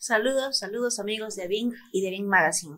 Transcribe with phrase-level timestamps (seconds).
[0.00, 2.76] Saludos, saludos amigos de Bing y de Bing Magazine.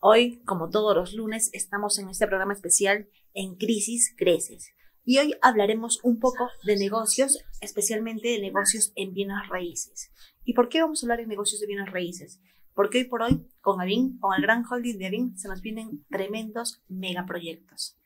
[0.00, 4.72] Hoy, como todos los lunes, estamos en este programa especial En Crisis Creces.
[5.04, 10.10] Y hoy hablaremos un poco de negocios, especialmente de negocios en bienes raíces.
[10.42, 12.40] ¿Y por qué vamos a hablar de negocios de bienes raíces?
[12.72, 16.06] Porque hoy por hoy, con Avin, con el gran holding de Avin, se nos vienen
[16.08, 17.98] tremendos megaproyectos.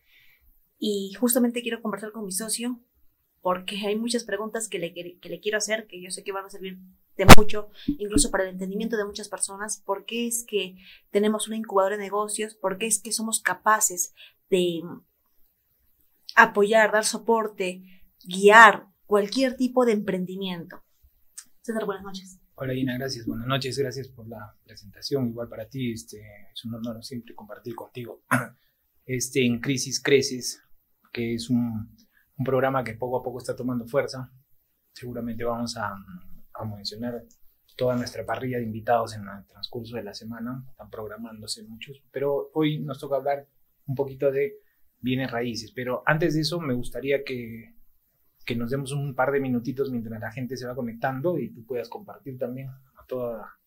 [0.81, 2.81] Y justamente quiero conversar con mi socio
[3.41, 6.47] porque hay muchas preguntas que le, que le quiero hacer que yo sé que van
[6.47, 6.81] a servir
[7.17, 10.77] de mucho, incluso para el entendimiento de muchas personas, por qué es que
[11.11, 14.15] tenemos una incubadora de negocios, por qué es que somos capaces
[14.49, 14.83] de
[16.35, 17.83] apoyar, dar soporte,
[18.25, 20.83] guiar cualquier tipo de emprendimiento.
[21.61, 22.41] César, buenas noches.
[22.55, 23.27] Hola Ina, gracias.
[23.27, 25.29] Buenas noches, gracias por la presentación.
[25.29, 26.21] Igual para ti, este,
[26.53, 28.23] es un honor siempre compartir contigo.
[29.05, 30.63] Este, en Crisis Creces,
[31.13, 31.93] que es un,
[32.37, 34.33] un programa que poco a poco está tomando fuerza.
[34.93, 35.93] Seguramente vamos a,
[36.63, 37.25] a mencionar
[37.77, 40.65] toda nuestra parrilla de invitados en el transcurso de la semana.
[40.71, 43.47] Están programándose muchos, pero hoy nos toca hablar
[43.87, 44.59] un poquito de
[45.01, 45.73] bienes raíces.
[45.73, 47.75] Pero antes de eso, me gustaría que,
[48.45, 51.65] que nos demos un par de minutitos mientras la gente se va conectando y tú
[51.65, 53.59] puedas compartir también a toda,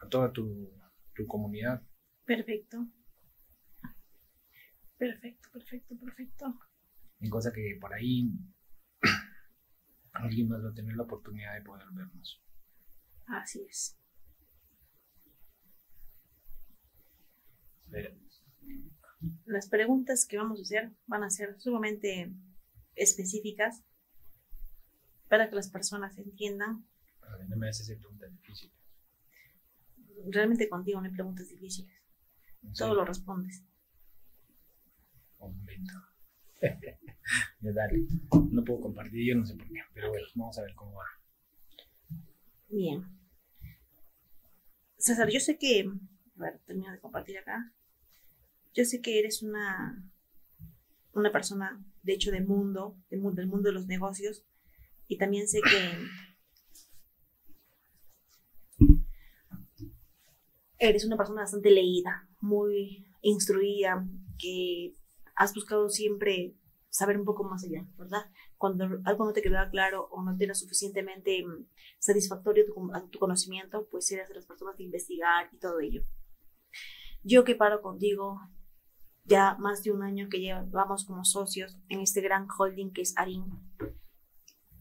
[0.00, 0.70] a toda tu,
[1.14, 1.82] tu comunidad.
[2.24, 2.86] Perfecto.
[4.98, 6.58] Perfecto, perfecto, perfecto.
[7.20, 8.30] En cosa que por ahí
[10.16, 12.42] alguien más va a tener la oportunidad de poder vernos.
[13.26, 13.98] Así es.
[19.46, 22.32] Las preguntas que vamos a hacer van a ser sumamente
[22.94, 23.82] específicas
[25.28, 26.86] para que las personas entiendan.
[27.22, 28.74] a no me haces preguntas difíciles.
[30.28, 31.94] Realmente contigo no hay preguntas difíciles.
[32.76, 33.64] Todo lo respondes.
[35.38, 35.94] Momento.
[37.60, 38.06] Ya, dale.
[38.50, 41.04] No puedo compartir, yo no sé por qué, pero bueno, vamos a ver cómo va.
[42.68, 43.04] Bien.
[44.98, 45.88] César, yo sé que.
[46.38, 47.72] A ver, termino de compartir acá.
[48.74, 50.02] Yo sé que eres una.
[51.12, 54.44] Una persona, de hecho, de mundo, de mu- del mundo de los negocios.
[55.08, 55.98] Y también sé que.
[60.78, 64.06] Eres una persona bastante leída, muy instruida,
[64.38, 64.94] que
[65.34, 66.54] has buscado siempre
[66.96, 68.26] saber un poco más allá, ¿verdad?
[68.56, 71.66] Cuando algo no te quedaba claro o no te era suficientemente mm,
[71.98, 72.74] satisfactorio tu,
[73.10, 76.02] tu conocimiento, pues eres de las personas de investigar y todo ello.
[77.22, 78.40] Yo que paro contigo
[79.24, 83.12] ya más de un año que llevamos como socios en este gran holding que es
[83.16, 83.44] Arin,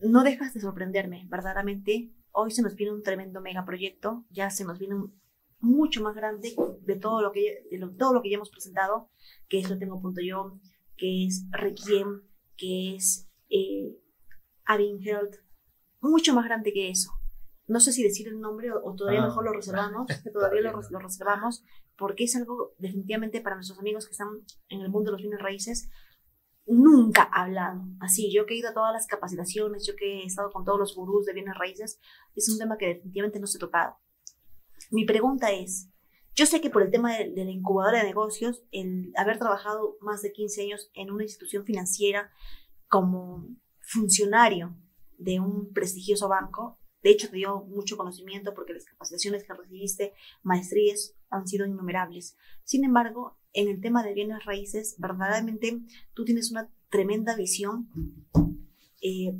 [0.02, 2.12] no dejas de sorprenderme, verdaderamente.
[2.32, 5.20] Hoy se nos viene un tremendo megaproyecto, ya se nos viene un
[5.60, 9.10] mucho más grande de todo lo que, de lo- todo lo que ya hemos presentado,
[9.48, 10.60] que es Lo Tengo Punto Yo,
[10.98, 12.22] que es Requiem,
[12.58, 13.98] que es eh,
[14.68, 15.36] Health,
[16.02, 17.12] mucho más grande que eso.
[17.68, 20.62] No sé si decir el nombre o, o todavía Ah, mejor lo reservamos, que todavía
[20.62, 21.64] lo, lo reservamos,
[21.98, 24.30] porque es algo definitivamente para nuestros amigos que están
[24.70, 25.90] en el mundo de los bienes raíces,
[26.66, 27.84] nunca hablado.
[28.00, 30.80] Así, yo que he ido a todas las capacitaciones, yo que he estado con todos
[30.80, 32.00] los gurús de bienes raíces,
[32.36, 33.98] es un tema que definitivamente no se ha tocado.
[34.92, 35.90] Mi pregunta es,
[36.36, 39.98] yo sé que por el tema de, de la incubadora de negocios, el haber trabajado
[40.02, 42.32] más de 15 años en una institución financiera
[42.88, 43.48] como
[43.82, 44.76] funcionario
[45.18, 50.14] de un prestigioso banco, de hecho te dio mucho conocimiento porque las capacitaciones que recibiste,
[50.42, 52.36] maestrías, han sido innumerables.
[52.64, 55.82] Sin embargo, en el tema de bienes raíces, verdaderamente
[56.14, 57.90] tú tienes una tremenda visión
[59.02, 59.38] eh,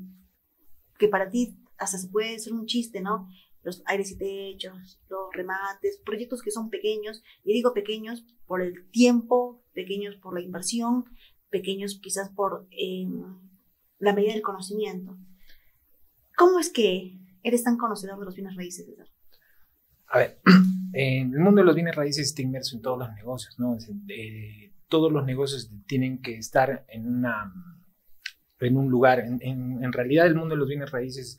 [0.98, 3.28] que para ti hasta se puede ser un chiste, ¿no?
[3.66, 8.90] Los aires y techos, los remates, proyectos que son pequeños, y digo pequeños por el
[8.92, 11.06] tiempo, pequeños por la inversión,
[11.50, 13.08] pequeños quizás por eh,
[14.00, 15.18] la medida del conocimiento.
[16.38, 19.08] ¿Cómo es que eres tan conocedor de los bienes raíces, César?
[20.08, 20.40] A ver,
[20.94, 23.78] el mundo de los bienes raíces está inmerso en todos los negocios, ¿no?
[24.10, 27.52] Eh, todos los negocios tienen que estar en, una,
[28.60, 29.20] en un lugar.
[29.22, 31.38] En, en- en realidad, el mundo de los bienes raíces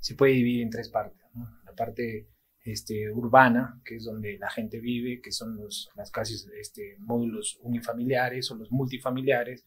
[0.00, 1.18] se puede dividir en tres partes.
[1.34, 1.48] ¿no?
[1.72, 2.28] La parte
[2.64, 7.58] este, urbana, que es donde la gente vive, que son los, las casas, este, módulos
[7.62, 9.66] unifamiliares o los multifamiliares.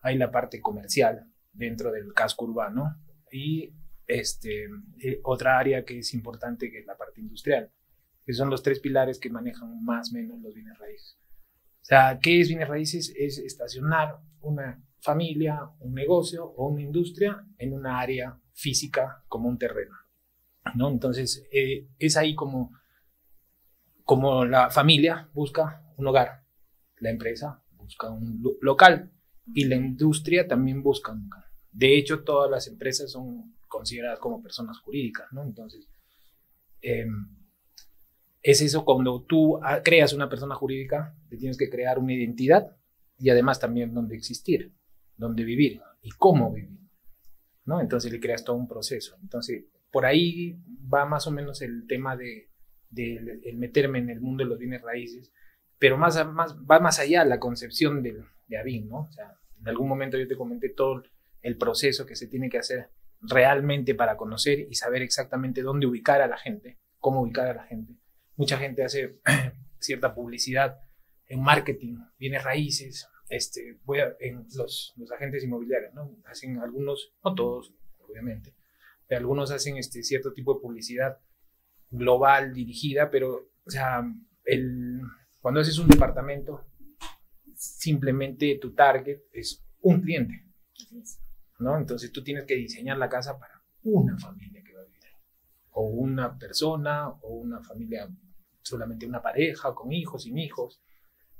[0.00, 2.96] Hay la parte comercial dentro del casco urbano
[3.30, 3.74] y
[4.06, 4.64] este,
[5.00, 7.70] eh, otra área que es importante, que es la parte industrial
[8.24, 11.18] que son los tres pilares que manejan más o menos los bienes raíces.
[11.82, 13.12] O sea, ¿qué es bienes raíces?
[13.16, 19.58] Es estacionar una familia, un negocio o una industria en una área física como un
[19.58, 19.94] terreno.
[20.74, 20.88] ¿No?
[20.90, 22.72] Entonces, eh, es ahí como,
[24.04, 26.44] como la familia busca un hogar,
[26.98, 29.10] la empresa busca un lo- local
[29.54, 31.44] y la industria también busca un local.
[31.70, 35.42] De hecho, todas las empresas son consideradas como personas jurídicas, ¿no?
[35.42, 35.88] Entonces,
[36.80, 37.28] em,
[38.42, 42.76] es eso cuando tú ah, creas una persona jurídica, te tienes que crear una identidad
[43.18, 44.72] y además también dónde existir,
[45.16, 46.78] dónde vivir y cómo vivir.
[47.64, 47.80] ¿no?
[47.80, 49.16] Entonces le creas todo un proceso.
[49.22, 49.64] Entonces,
[49.94, 50.60] por ahí
[50.92, 52.50] va más o menos el tema de,
[52.96, 55.30] el meterme en el mundo de los bienes raíces,
[55.78, 59.02] pero más, más va más allá la concepción de, de ABIN, ¿no?
[59.02, 61.04] O sea, en algún momento yo te comenté todo
[61.42, 66.20] el proceso que se tiene que hacer realmente para conocer y saber exactamente dónde ubicar
[66.22, 67.94] a la gente, cómo ubicar a la gente.
[68.34, 69.20] Mucha gente hace
[69.78, 70.80] cierta publicidad
[71.28, 76.16] en marketing, bienes raíces, este, voy en los, los, agentes inmobiliarios, ¿no?
[76.24, 78.54] Hacen algunos, no todos, obviamente,
[79.10, 81.18] algunos hacen este cierto tipo de publicidad
[81.90, 84.02] global, dirigida, pero, o sea,
[84.44, 85.00] el,
[85.40, 86.66] cuando haces un departamento,
[87.54, 90.44] simplemente tu target es un cliente.
[91.58, 91.78] ¿no?
[91.78, 95.12] Entonces tú tienes que diseñar la casa para una familia que va a vivir ahí.
[95.70, 98.08] O una persona, o una familia,
[98.62, 100.82] solamente una pareja, con hijos, sin hijos.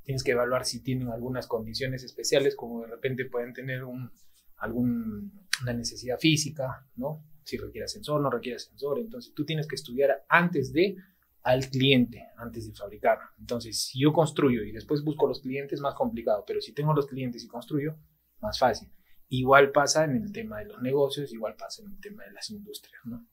[0.02, 4.12] Tienes que evaluar si tienen algunas condiciones especiales, como de repente pueden tener un,
[4.58, 7.24] algún, una necesidad física, ¿no?
[7.44, 8.98] Si requiere ascensor, no requiere ascensor.
[8.98, 10.96] Entonces tú tienes que estudiar antes de
[11.44, 13.18] al cliente antes de fabricar.
[13.38, 17.06] Entonces, si yo construyo y después busco los clientes, más complicado, pero si tengo los
[17.06, 17.96] clientes y construyo,
[18.40, 18.90] más fácil.
[19.28, 22.50] Igual pasa en el tema de los negocios, igual pasa en el tema de las
[22.50, 23.26] industrias, ¿no?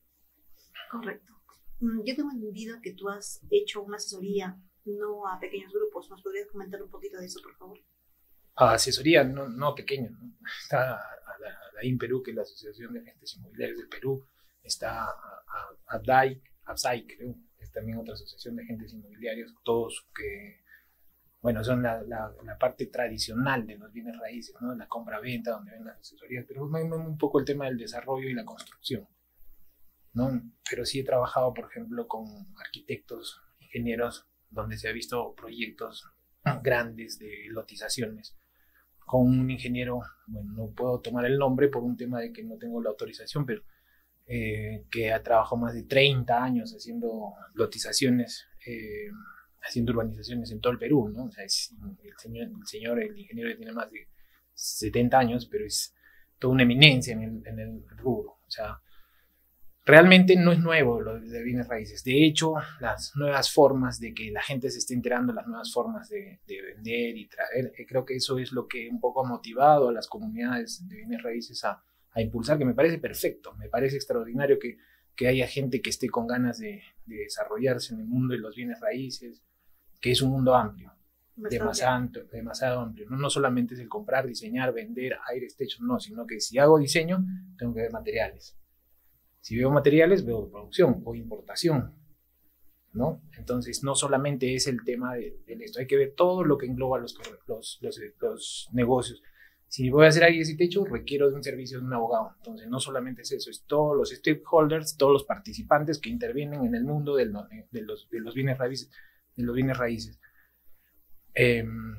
[0.91, 1.33] Correcto.
[1.79, 6.09] Mm, yo tengo entendido que tú has hecho una asesoría no a pequeños grupos.
[6.09, 7.79] ¿Nos podrías comentar un poquito de eso, por favor?
[8.55, 10.11] A asesoría, no, no a pequeños.
[10.19, 10.33] ¿no?
[10.63, 14.25] Está a la, INPERU, que es la Asociación de Agentes Inmobiliarios del Perú.
[14.63, 15.09] Está a,
[15.87, 16.01] a, a
[17.07, 17.35] creo.
[17.59, 19.53] Es también otra asociación de agentes inmobiliarios.
[19.63, 20.61] Todos que
[21.41, 24.75] bueno, son la, la, parte tradicional de los bienes raíces, ¿no?
[24.75, 28.45] La compra-venta, donde ven las asesorías, pero un poco el tema del desarrollo y la
[28.45, 29.07] construcción,
[30.13, 30.29] ¿no?
[30.69, 32.25] Pero sí he trabajado, por ejemplo, con
[32.63, 36.05] arquitectos, ingenieros, donde se ha visto proyectos
[36.61, 38.37] grandes de lotizaciones,
[39.05, 42.57] con un ingeniero, bueno, no puedo tomar el nombre por un tema de que no
[42.57, 43.61] tengo la autorización, pero
[44.27, 48.47] eh, que ha trabajado más de 30 años haciendo lotizaciones.
[48.65, 49.09] Eh,
[49.61, 51.25] haciendo urbanizaciones en todo el Perú, ¿no?
[51.25, 54.07] O sea, el, señor, el señor, el ingeniero tiene más de
[54.53, 55.93] 70 años, pero es
[56.39, 58.39] toda una eminencia en el, en el rubro.
[58.45, 58.81] O sea,
[59.85, 62.03] realmente no es nuevo lo de bienes raíces.
[62.03, 66.09] De hecho, las nuevas formas de que la gente se esté enterando, las nuevas formas
[66.09, 69.27] de, de, vender y traer, eh, creo que eso es lo que un poco ha
[69.27, 71.83] motivado a las comunidades de bienes raíces a,
[72.13, 74.77] a impulsar, que me parece perfecto, me parece extraordinario que,
[75.15, 78.55] que haya gente que esté con ganas de, de desarrollarse en el mundo de los
[78.55, 79.41] bienes raíces,
[79.99, 80.91] que es un mundo amplio,
[81.35, 83.07] demasiado, demasiado amplio.
[83.09, 86.79] No, no solamente es el comprar, diseñar, vender, aire, techo, no, sino que si hago
[86.79, 87.23] diseño,
[87.57, 88.57] tengo que ver materiales.
[89.41, 91.95] Si veo materiales, veo producción o importación.
[92.93, 93.21] ¿no?
[93.37, 96.99] Entonces, no solamente es el tema de, esto, hay que ver todo lo que engloba
[96.99, 97.17] los,
[97.47, 97.79] los,
[98.19, 99.21] los, negocios.
[99.67, 102.33] Si voy a hacer aire y techo, requiero de un servicio de un abogado.
[102.37, 106.75] Entonces, no solamente es eso, es todos los stakeholders, todos los participantes que intervienen en
[106.75, 108.91] el mundo de los, de los, de los bienes raíces
[109.35, 110.19] de los bienes raíces.
[111.33, 111.95] Em,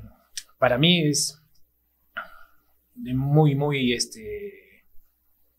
[0.58, 1.42] para mí es
[2.94, 4.84] muy, muy, este,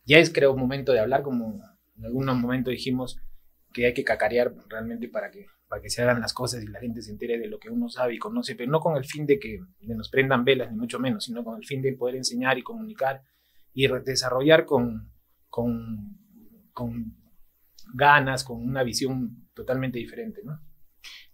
[0.05, 1.59] ya es creo momento de hablar, como
[1.97, 3.19] en algún momento dijimos
[3.73, 6.79] que hay que cacarear realmente para que, para que se hagan las cosas y la
[6.79, 9.25] gente se entere de lo que uno sabe y conoce, pero no con el fin
[9.25, 12.57] de que nos prendan velas, ni mucho menos, sino con el fin de poder enseñar
[12.57, 13.23] y comunicar
[13.73, 15.11] y desarrollar con,
[15.49, 16.17] con,
[16.73, 17.17] con
[17.93, 20.59] ganas, con una visión totalmente diferente, ¿no?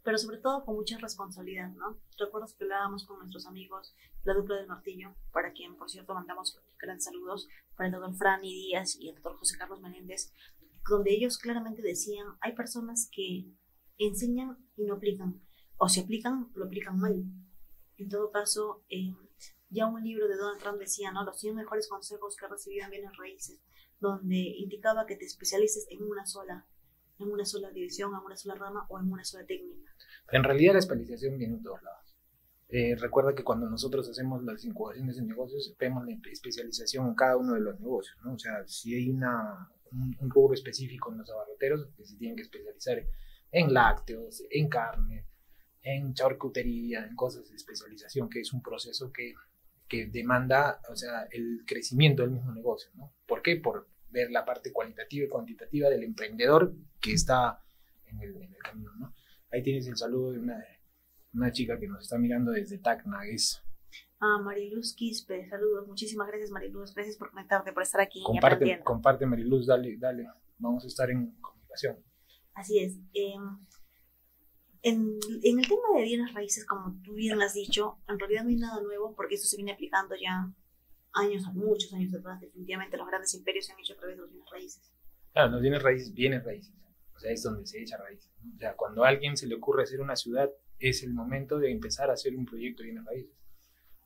[0.04, 2.00] Pero sobre todo con mucha responsabilidad, ¿no?
[2.18, 6.60] Recuerdas que hablábamos con nuestros amigos, la dupla del martillo, para quien, por cierto, mandamos
[6.78, 10.34] grandes saludos, para el doctor Franny Díaz y el doctor José Carlos Menéndez,
[10.90, 13.46] donde ellos claramente decían, hay personas que
[13.98, 15.42] enseñan y no aplican,
[15.78, 17.24] o si aplican, lo aplican mal.
[17.98, 19.14] En todo caso, eh,
[19.70, 21.24] ya un libro de Donald Trump decía, ¿no?
[21.24, 23.62] Los 100 mejores consejos que he recibido en bienes raíces,
[24.00, 26.68] donde indicaba que te especialices en una sola
[27.20, 29.92] en una sola división, en una sola rama o en una sola técnica.
[30.32, 32.00] En realidad la especialización viene en todos lados.
[32.72, 37.36] Eh, recuerda que cuando nosotros hacemos las incubaciones en negocios, vemos la especialización en cada
[37.36, 38.34] uno de los negocios, ¿no?
[38.34, 42.44] O sea, si hay una, un, rubro específico en los abarroteros, que se tienen que
[42.44, 43.04] especializar
[43.52, 45.26] en lácteos, en carne,
[45.82, 49.34] en charcutería, en cosas de especialización, que es un proceso que,
[49.88, 53.12] que demanda, o sea, el crecimiento del mismo negocio, ¿no?
[53.26, 53.56] ¿Por qué?
[53.56, 57.62] Por, ver la parte cualitativa y cuantitativa del emprendedor que está
[58.06, 59.14] en el, camino, ¿no?
[59.52, 60.64] Ahí tienes el saludo de una,
[61.34, 63.62] una chica que nos está mirando desde Tacna, es...
[64.20, 65.88] Ah, Mariluz Quispe, saludos.
[65.88, 66.94] Muchísimas gracias, Mariluz.
[66.94, 68.22] Gracias por conectarte, por estar aquí.
[68.22, 70.28] Comparte, comparte Mariluz, dale, dale.
[70.58, 71.98] Vamos a estar en comunicación.
[72.54, 72.98] Así es.
[73.14, 73.60] Em,
[74.82, 78.50] En, en, el tema de bienes raíces, como tú bien has dicho, en realidad no
[78.50, 80.54] hay nada nuevo porque esto se viene aplicando ya
[81.14, 82.40] años, muchos años atrás.
[82.40, 84.92] Definitivamente los grandes imperios se han hecho a través de los bienes raíces.
[85.34, 86.74] Claro, los bienes raíces, bienes raíces.
[87.16, 88.32] O sea, es donde se echa raíces.
[88.56, 90.50] O sea, cuando a alguien se le ocurre hacer una ciudad,
[90.80, 93.36] es el momento de empezar a hacer un proyecto de bienes raíces.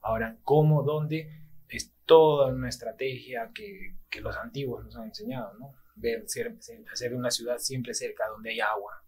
[0.02, 1.30] Ahora, ¿cómo, dónde?
[1.70, 5.74] Es toda una estrategia que, que los antiguos nos han enseñado, ¿no?
[5.96, 6.58] Ver, ser,
[6.92, 9.04] hacer una ciudad siempre cerca donde hay agua,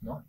[0.00, 0.26] ¿no?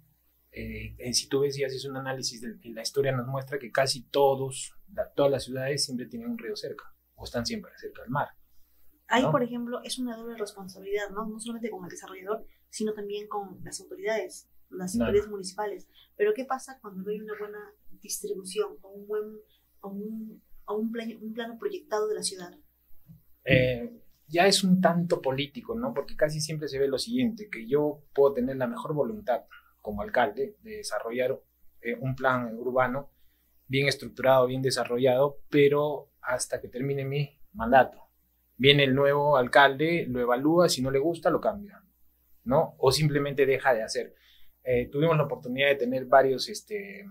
[0.51, 4.03] Eh, si tú ves y haces un análisis de, la historia, nos muestra que casi
[4.03, 4.73] todos,
[5.15, 8.29] todas las ciudades siempre tienen un río cerca o están siempre cerca del mar.
[9.07, 11.25] Ahí, por ejemplo, es una doble responsabilidad, ¿no?
[11.25, 15.87] No solamente con el desarrollador, sino también con las autoridades, las autoridades municipales.
[16.15, 19.23] Pero ¿qué pasa cuando no hay una buena distribución, o un buen,
[19.81, 22.55] o un, un, plan, un plano proyectado de la ciudad?
[23.45, 25.93] Eh, ya es un tanto político, ¿no?
[25.93, 29.45] Porque casi siempre se ve lo siguiente, que yo puedo tener la mejor voluntad
[29.81, 31.41] como alcalde de desarrollar
[31.81, 33.09] eh, un plan urbano
[33.67, 38.09] bien estructurado, bien desarrollado, pero hasta que termine mi mandato.
[38.57, 41.81] Viene el nuevo alcalde, lo evalúa, si no le gusta, lo cambia,
[42.43, 42.75] ¿no?
[42.79, 44.15] O simplemente deja de hacer.
[44.63, 47.05] Eh, tuvimos la oportunidad de tener varios, este,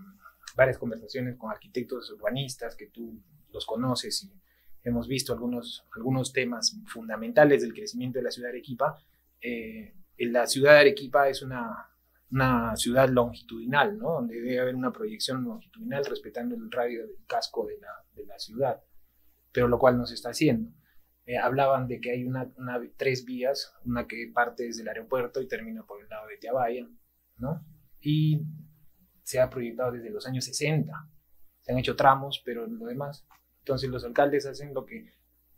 [0.57, 4.33] varias conversaciones con arquitectos urbanistas que tú los conoces y
[4.85, 8.99] hemos visto algunos, algunos temas fundamentales del crecimiento de la ciudad de Arequipa.
[9.41, 11.89] Eh, la ciudad de Arequipa es una,
[12.31, 14.15] una ciudad longitudinal, ¿no?
[14.15, 18.39] Donde debe haber una proyección longitudinal respetando el radio del casco de la, de la
[18.39, 18.83] ciudad,
[19.53, 20.71] pero lo cual no se está haciendo.
[21.29, 22.51] Eh, hablaban de que hay una,
[22.97, 26.89] tres vías, una que parte desde el aeropuerto y termina por el lado de Tiabaya,
[27.37, 27.65] ¿no?
[28.01, 28.47] Y
[29.23, 30.91] se ha proyectado desde los años 60.
[31.61, 33.27] Se han hecho tramos, pero lo demás.
[33.59, 35.13] Entonces los alcaldes hacen lo que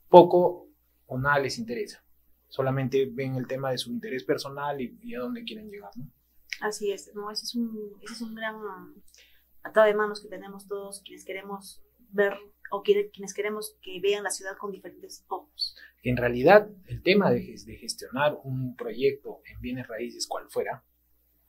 [0.09, 0.68] poco
[1.06, 2.04] o nada les interesa.
[2.49, 6.11] Solamente ven el tema de su interés personal y, a dónde quieren llegar, ¿no?
[6.62, 8.56] Así es, no, es un, ese es un gran
[9.62, 12.37] atado de manos que tenemos todos quienes queremos ver
[12.70, 15.76] o quienes queremos que vean la ciudad con diferentes ojos.
[16.02, 20.84] En realidad, el tema de, de gestionar un proyecto en bienes raíces, cual fuera,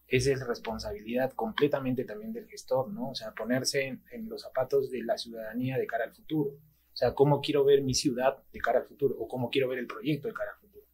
[0.07, 3.11] esa es responsabilidad completamente también del gestor, ¿no?
[3.11, 6.51] O sea, ponerse en, en, los zapatos de la ciudadanía de cara al futuro.
[6.51, 9.79] O sea, cómo quiero ver mi ciudad de cara al futuro o cómo quiero ver
[9.79, 10.85] el proyecto de cara al futuro.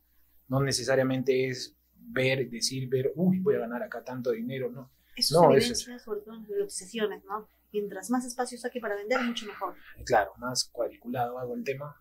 [0.48, 4.91] No necesariamente es ver, decir, ver, uy, voy a ganar acá tanto dinero, ¿no.
[5.15, 7.50] Eso no, se evidencia sobre todo en las ¿no?
[7.71, 9.75] Mientras más espacios saque para vender, mucho mejor.
[10.05, 11.95] Claro, más cuadriculado hago el tema,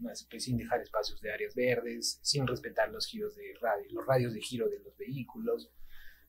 [0.00, 4.06] más, pues, sin dejar espacios de áreas verdes, sin respetar los giros de radio, los
[4.06, 5.70] radios de giro de los vehículos,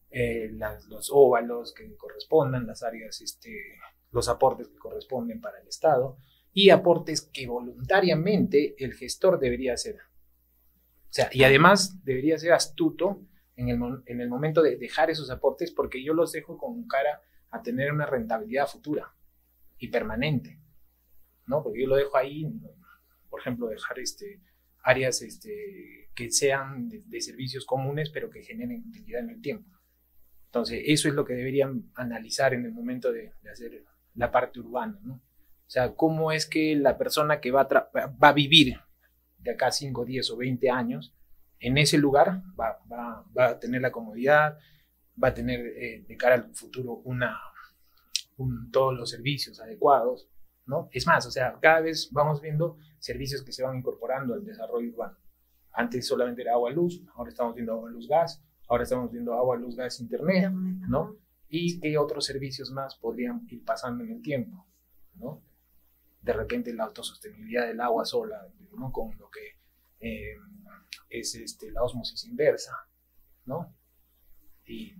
[0.10, 3.54] eh, las, los óvalos que correspondan, las áreas, este,
[4.12, 6.18] los aportes que corresponden para el Estado
[6.52, 9.98] y aportes que voluntariamente el gestor debería hacer.
[9.98, 13.22] O sea, y además debería ser astuto
[13.56, 17.22] en el, en el momento de dejar esos aportes porque yo los dejo con cara
[17.52, 19.14] a tener una rentabilidad futura
[19.78, 20.60] y permanente,
[21.48, 21.64] ¿no?
[21.64, 22.46] Porque yo lo dejo ahí,
[23.30, 24.42] por ejemplo, dejar este,
[24.84, 29.70] áreas este, que sean de, servicios comunes pero que generen utilidad en el tiempo.
[30.46, 33.84] Entonces, eso es lo que deberían analizar en el momento de, hacer
[34.16, 35.16] la parte urbana, ¿no?
[35.16, 37.68] O sea, cómo es que la persona que va
[38.20, 38.80] a, vivir
[39.38, 41.14] de acá 5, 10 o 20 años,
[41.60, 44.58] en ese lugar va a tener la comodidad,
[45.22, 47.40] va a tener eh, de cara al futuro una,
[48.38, 50.30] un, todos los servicios adecuados,
[50.66, 50.90] ¿no?
[50.92, 54.90] Es más, o sea, cada vez vamos viendo servicios que se van incorporando al desarrollo
[54.90, 55.18] urbano.
[55.74, 61.16] Antes solamente era agua-luz, ahora estamos viendo agua-luz-gas, ahora estamos viendo agua-luz, gas, internet, ¿no?
[61.48, 64.68] Y qué otros servicios más podrían ir pasando en el tiempo,
[65.16, 65.42] ¿no?
[66.22, 68.48] de repente la autosostenibilidad del agua sola,
[68.78, 68.92] ¿no?
[68.92, 69.58] con lo que
[70.00, 70.36] eh,
[71.10, 72.74] es este, la osmosis inversa,
[73.46, 73.76] ¿no?
[74.66, 74.96] Y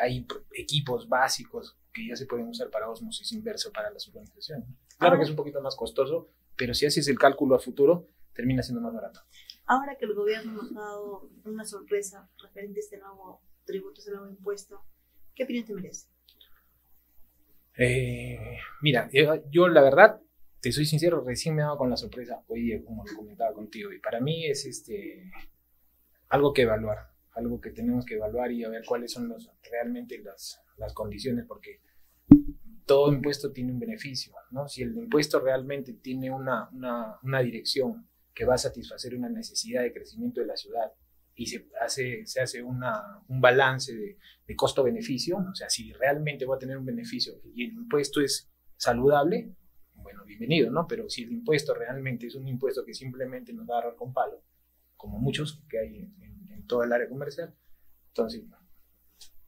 [0.00, 4.68] hay equipos básicos que ya se pueden usar para osmosis inversa para las urbanizaciones.
[4.98, 8.62] Claro que es un poquito más costoso, pero si haces el cálculo a futuro, termina
[8.62, 9.20] siendo más barato.
[9.66, 14.12] Ahora que el gobierno nos ha dado una sorpresa referente a este nuevo tributo, este
[14.12, 14.84] nuevo impuesto,
[15.34, 16.08] ¿qué opinión te merece?
[17.76, 19.08] Eh, mira,
[19.50, 20.20] yo la verdad
[20.60, 23.92] te soy sincero, recién me he dado con la sorpresa hoy como lo comentaba contigo,
[23.92, 25.30] y para mí es este,
[26.28, 30.18] algo que evaluar, algo que tenemos que evaluar y a ver cuáles son los, realmente
[30.18, 31.80] las, las condiciones, porque
[32.84, 34.66] todo impuesto tiene un beneficio, ¿no?
[34.68, 39.82] Si el impuesto realmente tiene una, una, una dirección que va a satisfacer una necesidad
[39.82, 40.92] de crecimiento de la ciudad
[41.34, 46.46] y se hace, se hace una, un balance de, de costo-beneficio, o sea, si realmente
[46.46, 49.54] va a tener un beneficio y el impuesto es saludable,
[49.94, 50.86] bueno, bienvenido, ¿no?
[50.88, 54.12] Pero si el impuesto realmente es un impuesto que simplemente nos va a agarrar con
[54.12, 54.42] palo,
[54.96, 56.27] como muchos que hay en,
[56.68, 57.54] todo el área comercial,
[58.08, 58.44] entonces...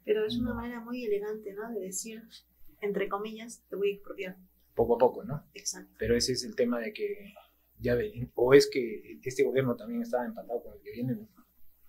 [0.04, 1.70] Pero es una manera muy elegante, ¿no?
[1.70, 2.22] De decir,
[2.80, 4.36] entre comillas, te voy a expropiar.
[4.74, 5.46] Poco a poco, ¿no?
[5.54, 5.94] Exacto.
[5.98, 7.34] Pero ese es el tema de que
[7.78, 11.28] ya ven, o es que este gobierno también está empatado con el que viene,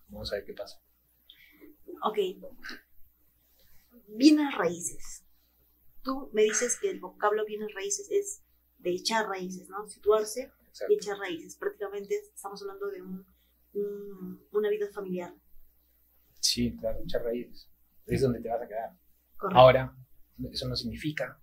[0.09, 0.81] vamos a ver qué pasa.
[2.03, 2.17] Ok.
[4.07, 5.23] Bienes raíces.
[6.03, 8.43] Tú me dices que el vocablo bienes raíces es
[8.79, 9.88] de echar raíces, ¿no?
[9.88, 10.93] Situarse Exacto.
[10.93, 11.55] y echar raíces.
[11.55, 13.25] Prácticamente estamos hablando de un,
[13.73, 15.33] un- una vida familiar.
[16.39, 17.69] Sí, claro, echar raíces.
[18.05, 18.91] Es donde te vas a quedar.
[19.37, 19.59] Correcto.
[19.59, 19.95] Ahora,
[20.51, 21.39] eso no significa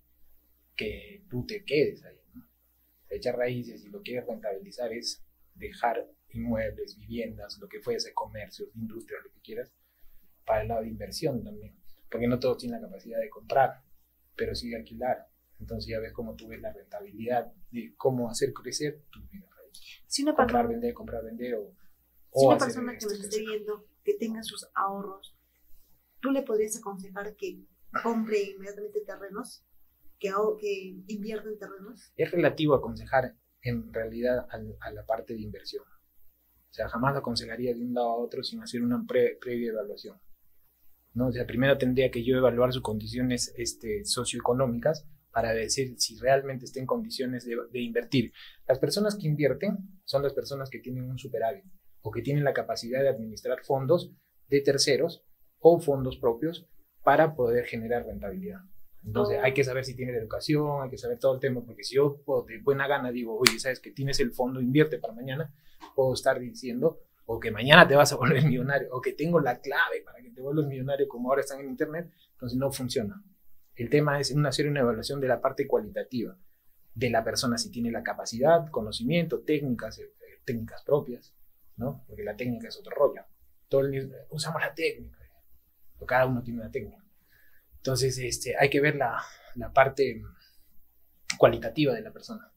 [0.77, 2.17] que tú te quedes ahí.
[2.35, 2.47] ¿no?
[3.09, 5.23] Echar raíces y lo que quieres rentabilizar es
[5.55, 9.73] dejar inmuebles, viviendas, lo que fuese, comercios, industrias, lo que quieras,
[10.45, 11.75] para el lado de inversión también.
[12.11, 13.83] Porque no todos tienen la capacidad de comprar,
[14.37, 15.29] pero sí de alquilar.
[15.61, 20.03] Entonces ya ves cómo tú ves la rentabilidad de cómo hacer crecer bienes raíces.
[20.07, 21.75] si una Comprar, vender, comprar, vender o,
[22.35, 25.37] si una persona que nos esté viendo, que tenga sus ahorros,
[26.21, 27.65] ¿tú le podrías aconsejar que
[28.03, 29.65] compre inmediatamente terrenos?
[30.19, 32.13] Que, que invierta en terrenos?
[32.17, 35.85] es relativo aconsejar en realidad al- a, la parte de inversión.
[35.85, 40.21] O sea, jamás aconsejaría de un lado a otro sin hacer una pre- previa evaluación.
[41.15, 41.29] ¿no?
[41.29, 46.65] O sea, primero tendría que yo evaluar sus condiciones este, socioeconómicas para decir si realmente
[46.65, 48.33] está en condiciones de, de invertir.
[48.67, 51.65] Las personas que invierten son las personas que tienen un superávit
[52.03, 54.13] o que tienen la capacidad de administrar fondos
[54.49, 55.25] de terceros
[55.61, 56.67] o fondos propios
[57.03, 58.61] para poder generar rentabilidad.
[59.05, 59.45] Entonces Oh.
[59.45, 62.21] hay que saber si tienes educación, hay que saber todo el tema, porque si yo
[62.25, 65.53] puedo de buena gana digo, oye, sabes que tienes el fondo, invierte para mañana,
[65.95, 69.61] puedo estar diciendo, o que mañana te vas a volver millonario, o que tengo la
[69.61, 73.23] clave para que te vuelvas millonario como ahora están en Internet, entonces no funciona.
[73.75, 76.37] El tema es una, hacer una evaluación de la parte cualitativa
[76.95, 80.11] de la persona, si tiene la capacidad, conocimiento, técnicas, eh,
[80.45, 81.33] técnicas propias,
[81.79, 82.05] ¿no?
[82.07, 83.23] Porque la técnica es otro rollo.
[83.69, 83.83] Todo
[84.31, 85.19] usamos la técnica,
[85.95, 87.03] pero cada uno tiene una técnica.
[87.77, 89.23] Entonces, este, hay que ver la,
[89.55, 90.23] la parte
[91.39, 92.53] cualitativa de la persona.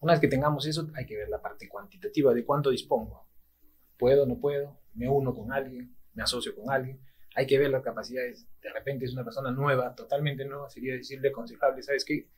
[0.00, 3.28] Una vez que tengamos eso, hay que ver la parte cuantitativa de cuánto dispongo.
[3.98, 4.80] ¿Puedo, no puedo?
[4.94, 5.96] ¿Me uno con alguien?
[6.14, 7.00] ¿Me asocio con alguien?
[7.34, 8.46] Hay que ver las capacidades.
[8.60, 12.28] De repente es una persona nueva, totalmente nueva, sería decirle aconsejable, ¿sabes qué?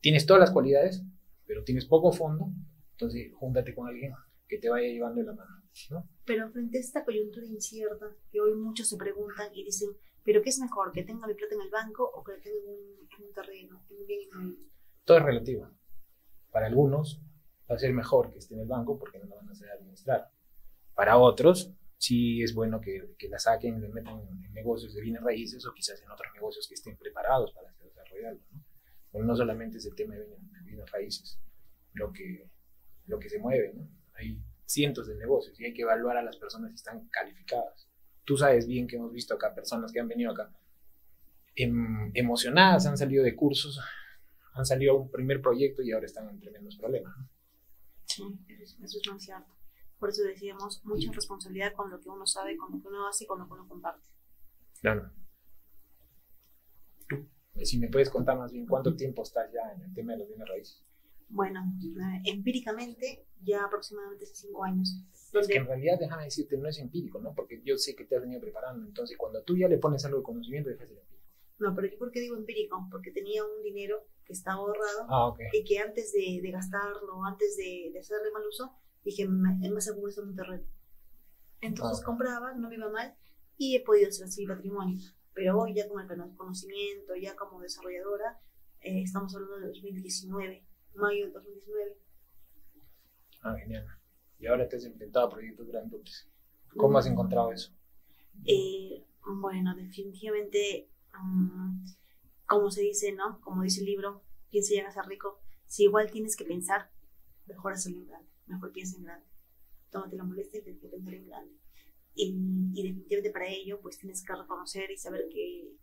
[0.00, 1.02] Tienes todas las cualidades,
[1.44, 2.52] pero tienes poco fondo,
[2.92, 4.14] entonces júntate con alguien
[4.46, 6.08] que te vaya llevando de la mano, ¿no?
[6.24, 9.90] Pero frente a esta coyuntura incierta, que hoy muchos se preguntan y dicen,
[10.24, 10.92] ¿pero qué es mejor?
[10.92, 13.32] ¿Que tenga mi plata en el banco o que la tenga en un, en un
[13.32, 14.66] terreno, en un bien inmueble?
[15.04, 15.70] Todo es relativo.
[16.50, 17.20] Para algunos
[17.70, 19.70] va a ser mejor que esté en el banco porque no lo van a hacer
[19.70, 20.30] administrar.
[20.94, 25.00] Para otros, sí es bueno que, que la saquen y le metan en negocios de
[25.00, 28.40] bienes raíces o quizás en otros negocios que estén preparados para desarrollarlo.
[28.52, 28.64] ¿no?
[29.12, 31.38] Pero no solamente es el tema de bienes, de bienes raíces
[31.92, 32.48] lo que,
[33.06, 33.72] lo que se mueve.
[33.74, 33.88] ¿no?
[34.14, 37.88] Hay cientos de negocios y hay que evaluar a las personas si están calificadas.
[38.24, 40.52] Tú sabes bien que hemos visto acá personas que han venido acá
[41.56, 43.80] em- emocionadas, han salido de cursos,
[44.52, 47.16] han salido a un primer proyecto y ahora están en tremendos problemas.
[47.16, 47.28] ¿no?
[48.04, 49.56] Sí, eso es, eso es muy cierto.
[49.98, 53.24] Por eso decíamos, mucha responsabilidad con lo que uno sabe, con lo que uno hace
[53.24, 54.06] y con lo que uno comparte.
[54.80, 55.10] Claro.
[57.08, 57.26] Tú,
[57.64, 60.28] si me puedes contar más bien cuánto tiempo estás ya en el tema de los
[60.28, 60.87] bienes raíces.
[61.28, 61.60] Bueno,
[62.24, 64.96] empíricamente ya aproximadamente hace cinco años.
[65.32, 67.34] Es que en realidad, déjame decirte, no es empírico, ¿no?
[67.34, 68.86] Porque yo sé que te has venido preparando.
[68.86, 71.18] Entonces, cuando tú ya le pones algo de conocimiento, dejas de ser empírico.
[71.58, 72.86] no, pero ¿yo por qué digo empírico?
[72.90, 75.40] Porque tenía un dinero que estaba ahorrado Ah, ok.
[75.52, 78.72] y que antes de, de gastarlo, antes de, de hacerle mal uso,
[79.04, 80.64] dije, "Me- es más seguro estar en un terreno.
[81.60, 82.06] Entonces Ah.
[82.06, 83.14] compraba, no me iba mal
[83.56, 84.98] y he podido hacer así patrimonio.
[85.34, 88.40] Pero hoy ya con el cono- conocimiento, ya como desarrolladora,
[88.80, 90.64] eh, estamos hablando de 2019,
[90.98, 91.96] mayo de 2019.
[93.42, 93.86] Ah, genial.
[94.38, 96.28] Y ahora te has enfrentado a proyectos grandotes.
[96.76, 97.72] ¿Cómo has encontrado eso?
[98.44, 99.04] Eh,
[99.40, 100.88] bueno, definitivamente,
[101.20, 101.84] mm,
[102.46, 103.40] como se dice, ¿no?
[103.40, 105.40] Como dice el libro, ¿quién se llega a ser rico?
[105.66, 106.90] Si igual tienes que pensar,
[107.46, 109.26] mejor hacerlo en grande, mejor piensa en grande.
[109.90, 111.54] Tómate la molestia de pensar en grande.
[112.14, 112.34] Y,
[112.74, 115.76] y definitivamente para ello, pues tienes que reconocer y saber que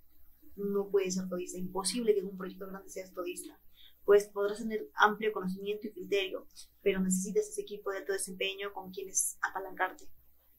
[0.56, 3.60] no puedes ser todista, imposible que un proyecto grande seas todista.
[4.06, 6.48] Pues podrás tener amplio conocimiento y criterio,
[6.82, 10.06] pero necesitas ese equipo de alto desempeño con quienes apalancarte.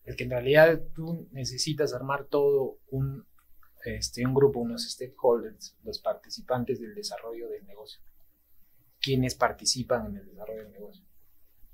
[0.05, 3.27] Es que en realidad tú necesitas armar todo un,
[3.85, 8.01] este, un grupo, unos stakeholders, los participantes del desarrollo del negocio,
[9.01, 11.05] quienes participan en el desarrollo del negocio,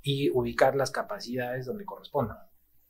[0.03, 2.39] y ubicar las capacidades donde correspondan,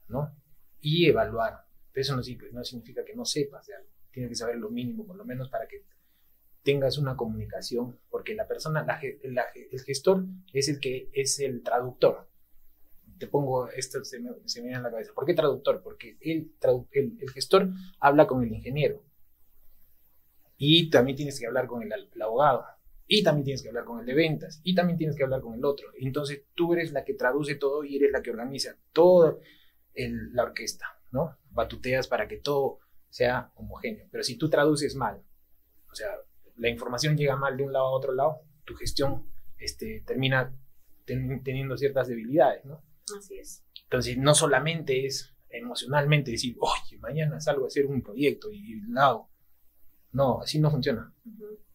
[0.09, 0.35] ¿no?
[0.81, 1.67] Y evaluar.
[1.95, 5.17] Eso no, no significa que no sepas de algo, tienes que saber lo mínimo, por
[5.17, 5.85] lo menos para que
[6.63, 12.29] tengas una comunicación, porque la persona, el gestor es el que es el traductor,
[13.23, 15.13] te pongo esto, se me, se me viene a la cabeza.
[15.15, 15.81] ¿Por qué traductor?
[15.81, 16.53] Porque el,
[16.91, 17.71] el, gestor
[18.01, 19.05] habla con el ingeniero.
[20.57, 22.65] Y también tienes que hablar con el, el abogado.
[23.07, 24.61] Y también tienes que hablar con el de ventas.
[24.65, 25.87] Y también tienes que hablar con el otro.
[26.01, 29.37] Entonces tú eres la que traduce todo y eres la que organiza toda
[29.95, 31.39] la orquesta, ¿no?
[31.51, 34.09] Batuteas para que todo sea homogéneo.
[34.11, 35.23] Pero si tú traduces mal,
[35.93, 36.09] o sea,
[36.63, 39.27] la información llega mal de un lado a otro lado, tu gestión
[39.59, 40.57] este, termina
[41.05, 42.85] teniendo ciertas debilidades, ¿no?
[43.19, 43.65] Así es.
[43.83, 49.01] Entonces, no solamente es emocionalmente decir, oye, mañana salgo a hacer un proyecto y lo
[49.01, 49.31] hago.
[50.13, 51.13] No, así no funciona,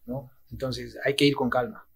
[0.06, 0.30] ¿no?
[0.50, 1.86] Entonces, hay que ir con calma.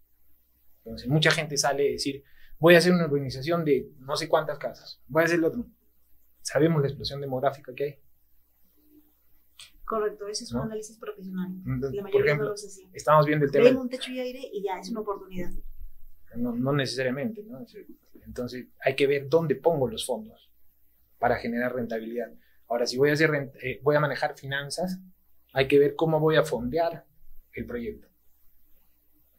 [0.85, 2.23] Entonces, mucha gente sale a decir,
[2.59, 5.67] voy a hacer una organización de no sé cuántas casas, voy a hacer lo otro.
[6.43, 8.02] Sabemos la explosión demográfica que hay.
[9.93, 11.53] Correcto, ese es un análisis profesional.
[11.67, 12.55] la por ejemplo,
[12.95, 13.79] estamos viendo el tema.
[13.79, 15.51] un techo y aire y ya es una oportunidad.
[16.35, 17.59] No, no, necesariamente, ¿no?
[18.25, 20.51] Entonces hay que ver dónde pongo los fondos
[21.19, 22.33] para generar rentabilidad.
[22.69, 24.99] Ahora, si voy a, hacer, eh, voy a manejar finanzas,
[25.53, 27.05] hay que ver cómo voy a fondear
[27.53, 28.09] el proyecto.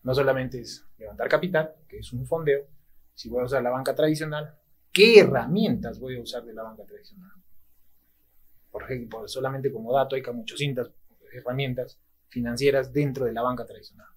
[0.03, 2.67] No solamente es levantar capital, que es un fondeo,
[3.15, 4.55] si voy a usar la banca tradicional,
[4.91, 7.42] ¿qué herramientas voy a usar de la banca tradicional?
[8.73, 10.59] Por ejemplo, solamente como dato, hay muchas
[11.31, 14.07] herramientas financieras dentro de la banca tradicional.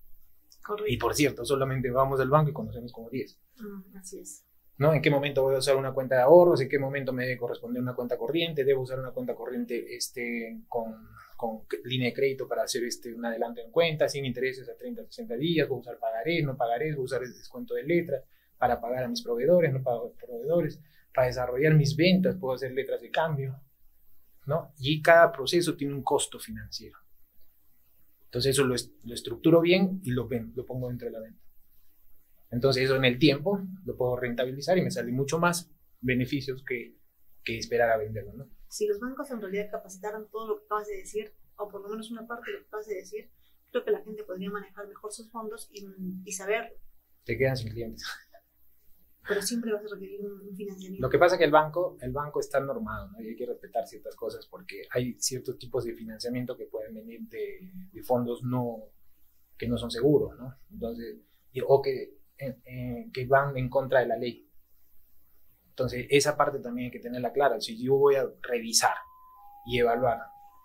[0.64, 0.90] Correcto.
[0.90, 3.38] Y por cierto, solamente vamos al banco y conocemos como 10.
[3.58, 4.46] Mm, así es.
[4.78, 4.94] ¿No?
[4.94, 6.62] ¿En qué momento voy a usar una cuenta de ahorros?
[6.62, 8.64] ¿En qué momento me debe corresponder una cuenta corriente?
[8.64, 13.26] ¿Debo usar una cuenta corriente este, con, con línea de crédito para hacer este, un
[13.26, 15.68] adelanto en cuenta, sin intereses a 30 60 días?
[15.68, 16.96] ¿Voy a usar pagarés, no pagarés?
[16.96, 18.24] ¿Voy a usar el descuento de letras
[18.56, 20.80] para pagar a mis proveedores, no pago a proveedores?
[21.14, 23.60] Para desarrollar mis ventas, puedo hacer letras de cambio.
[24.46, 24.72] ¿No?
[24.78, 26.98] Y cada proceso tiene un costo financiero.
[28.24, 31.42] Entonces eso lo, lo estructuro bien y lo, lo pongo dentro de la venta.
[32.50, 36.96] Entonces eso en el tiempo lo puedo rentabilizar y me sale mucho más beneficios que,
[37.42, 38.48] que esperar a venderlo, ¿no?
[38.68, 41.88] Si los bancos en realidad capacitaran todo lo que acabas de decir, o por lo
[41.88, 43.30] menos una parte de lo que acabas de decir,
[43.70, 45.86] creo que la gente podría manejar mejor sus fondos y,
[46.24, 46.78] y saber...
[47.24, 48.04] Te quedan sin clientes
[49.26, 51.06] pero siempre vas a requerir un, financiamiento.
[51.06, 53.20] Lo que pasa es que el banco, el banco está normado, ¿no?
[53.20, 57.20] Y hay que respetar ciertas cosas porque hay ciertos tipos de financiamiento que pueden venir
[57.28, 58.84] de, de fondos no,
[59.56, 60.56] que no son seguros, ¿no?
[60.70, 61.16] Entonces,
[61.66, 62.18] o que,
[63.12, 64.48] que van en contra de la ley.
[65.70, 67.60] Entonces, esa parte también hay que tenerla clara.
[67.60, 68.94] Si yo voy a revisar
[69.66, 70.20] y evaluar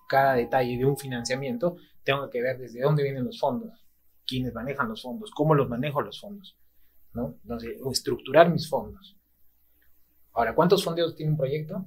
[0.08, 3.86] cada detalle de un financiamiento, tengo que ver desde dónde vienen los fondos,
[4.26, 6.61] quiénes manejan los fondos, cómo los manejo los fondos
[7.14, 7.38] ¿no?
[7.44, 9.18] Entonces, estructurar mis fondos.
[10.34, 11.86] Ahora, ¿cuántos fondeos tiene un proyecto?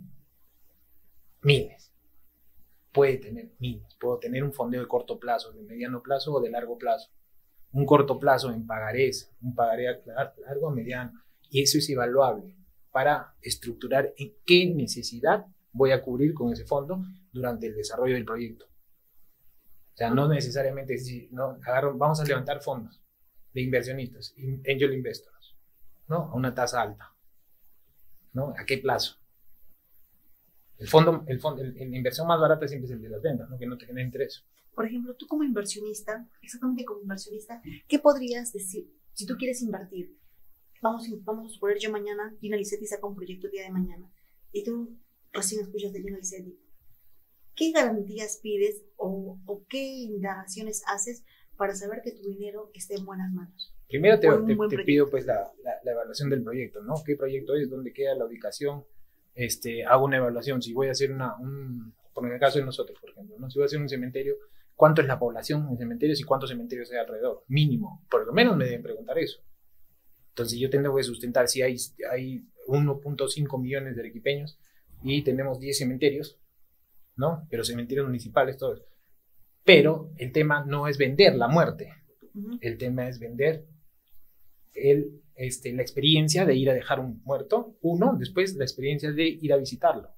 [1.42, 1.92] Miles.
[2.92, 3.94] Puede tener miles.
[3.98, 7.10] Puedo tener un fondeo de corto plazo, de mediano plazo o de largo plazo.
[7.72, 10.02] Un corto plazo en pagarés, un pagaré
[10.46, 11.12] largo mediano.
[11.50, 12.56] Y eso es evaluable
[12.92, 18.24] para estructurar en qué necesidad voy a cubrir con ese fondo durante el desarrollo del
[18.24, 18.66] proyecto.
[18.66, 20.96] O sea, no necesariamente
[21.30, 21.58] no,
[21.96, 23.03] vamos a levantar fondos
[23.54, 25.56] de inversionistas, angel investors,
[26.08, 26.16] ¿no?
[26.16, 27.14] A una tasa alta,
[28.32, 28.52] ¿no?
[28.58, 29.16] ¿A qué plazo?
[30.76, 33.56] El fondo, el fondo, la inversión más barata siempre es el de las ventas, ¿no?
[33.56, 34.44] Que no te genera interés.
[34.74, 40.18] Por ejemplo, tú como inversionista, exactamente como inversionista, ¿qué podrías decir si tú quieres invertir?
[40.82, 44.10] Vamos, vamos a suponer yo mañana, Gina Licetti saca un proyecto el día de mañana
[44.52, 44.98] y tú
[45.32, 46.58] recién escuchas de Gina Licetti.
[47.54, 51.24] ¿Qué garantías pides o, o qué indagaciones haces
[51.56, 53.74] para saber que tu dinero esté en buenas manos.
[53.88, 54.28] Primero te,
[54.76, 56.94] te, pido pues la, la, evaluación del proyecto, ¿no?
[57.04, 57.70] ¿Qué proyecto es?
[57.70, 58.84] ¿Dónde queda la ubicación?
[59.34, 60.62] Este, hago una evaluación.
[60.62, 63.50] Si voy a hacer una, un, por el caso de nosotros, por ejemplo, ¿no?
[63.50, 64.36] Si voy a hacer un cementerio,
[64.74, 67.44] ¿cuánto es la población en cementerios y cuántos cementerios hay alrededor?
[67.48, 68.04] Mínimo.
[68.10, 69.40] Por lo menos me deben preguntar eso.
[70.30, 71.76] Entonces yo tengo que sustentar si hay,
[72.10, 74.58] hay 1.5 millones de arequipeños
[75.02, 76.40] y tenemos 10 cementerios,
[77.16, 77.46] ¿no?
[77.50, 78.82] Pero cementerios municipales, todos
[79.64, 81.92] pero el tema no es vender la muerte,
[82.60, 83.66] el tema es vender
[84.74, 89.24] el, este, la experiencia de ir a dejar un muerto, uno, después la experiencia de
[89.24, 90.10] ir a visitarlo.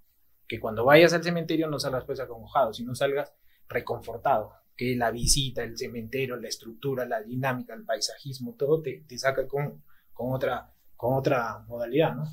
[0.48, 3.34] Que cuando vayas al cementerio no salgas pues acongojado, sino salgas
[3.68, 9.18] reconfortado, que la visita, el cementerio, la estructura, la dinámica, el paisajismo, todo te, te
[9.18, 9.82] saca con,
[10.12, 12.24] con, otra, con otra modalidad, ¿no?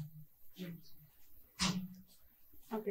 [2.72, 2.88] Ok.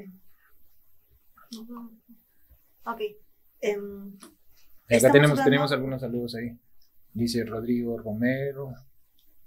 [2.84, 3.00] Ok.
[3.62, 4.18] Em,
[4.90, 6.58] acá tenemos, tenemos algunos saludos ahí.
[7.14, 8.74] Dice Rodrigo Romero,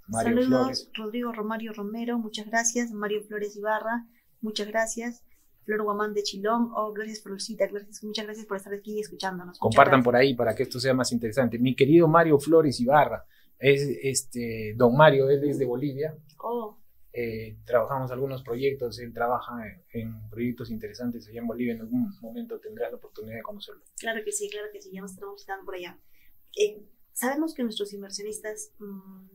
[0.08, 0.90] Mario Saludos, Flores.
[0.94, 2.90] Rodrigo Romario Romero, muchas gracias.
[2.92, 4.06] Mario Flores Ibarra,
[4.40, 5.22] muchas gracias.
[5.64, 9.58] Flor Guamán de Chilón, oh, gracias Florcita, gracias, muchas gracias por estar aquí escuchándonos.
[9.58, 11.58] Compartan por ahí para que esto sea más interesante.
[11.58, 13.26] Mi querido Mario Flores Ibarra,
[13.58, 16.16] es este, don Mario, él es de Bolivia.
[16.38, 16.78] Oh.
[17.18, 19.54] Eh, trabajamos algunos proyectos, él trabaja
[19.94, 23.82] en, proyectos interesantes allá en Bolivia, en algún momento tendrás la oportunidad de conocerlo.
[23.96, 25.98] Claro que sí, claro que sí, ya nos estamos visitando por allá.
[26.58, 29.28] Eh, sabemos que nuestros inversionistas mm,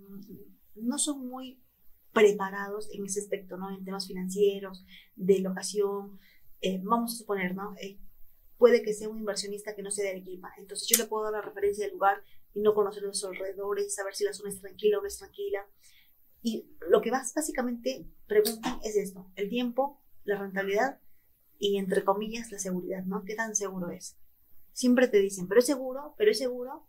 [0.75, 1.59] no son muy
[2.13, 3.75] preparados en ese aspecto, ¿no?
[3.75, 6.19] En temas financieros, de locación.
[6.61, 7.75] Eh, vamos a suponer, ¿no?
[8.59, 10.53] puede que sea un inversionista que no sea de Arequipa.
[10.59, 14.13] Entonces yo le puedo dar la referencia del lugar y no conocer los alrededores, saber
[14.13, 15.65] si la zona es tranquila o no es tranquila.
[16.41, 20.99] Y lo que más básicamente preguntan es esto, el tiempo, la rentabilidad
[21.59, 23.23] y entre comillas la seguridad, ¿no?
[23.23, 24.17] ¿Qué tan seguro es?
[24.73, 26.87] Siempre te dicen, pero es seguro, pero es seguro.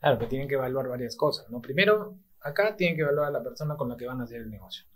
[0.00, 1.60] Claro, que tienen que evaluar varias cosas, ¿no?
[1.60, 4.50] Primero, acá tienen que evaluar a la persona con la que van a hacer el
[4.50, 4.86] negocio,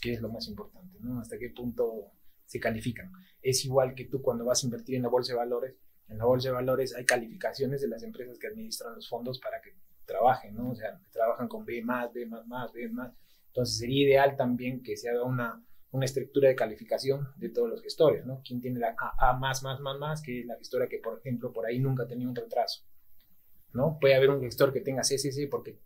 [0.00, 1.20] que es lo más importante, ¿no?
[1.20, 2.12] Hasta qué punto
[2.44, 3.12] se califican.
[3.40, 5.76] Es igual que tú cuando vas a invertir en la bolsa de valores,
[6.08, 9.60] en la bolsa de valores hay calificaciones de las empresas que administran los fondos para
[9.60, 10.70] que trabajen, ¿no?
[10.70, 13.12] O sea, trabajan con B más, B más, más, B más.
[13.48, 17.82] Entonces sería ideal también que se haga una, una estructura de calificación de todos los
[17.82, 18.40] gestores, ¿no?
[18.44, 21.52] ¿Quién tiene la A, más, más, más, más, que es la gestora que, por ejemplo,
[21.52, 22.84] por ahí nunca tenido un retraso,
[23.72, 23.98] ¿no?
[24.00, 25.80] Puede haber un gestor que tenga CCC porque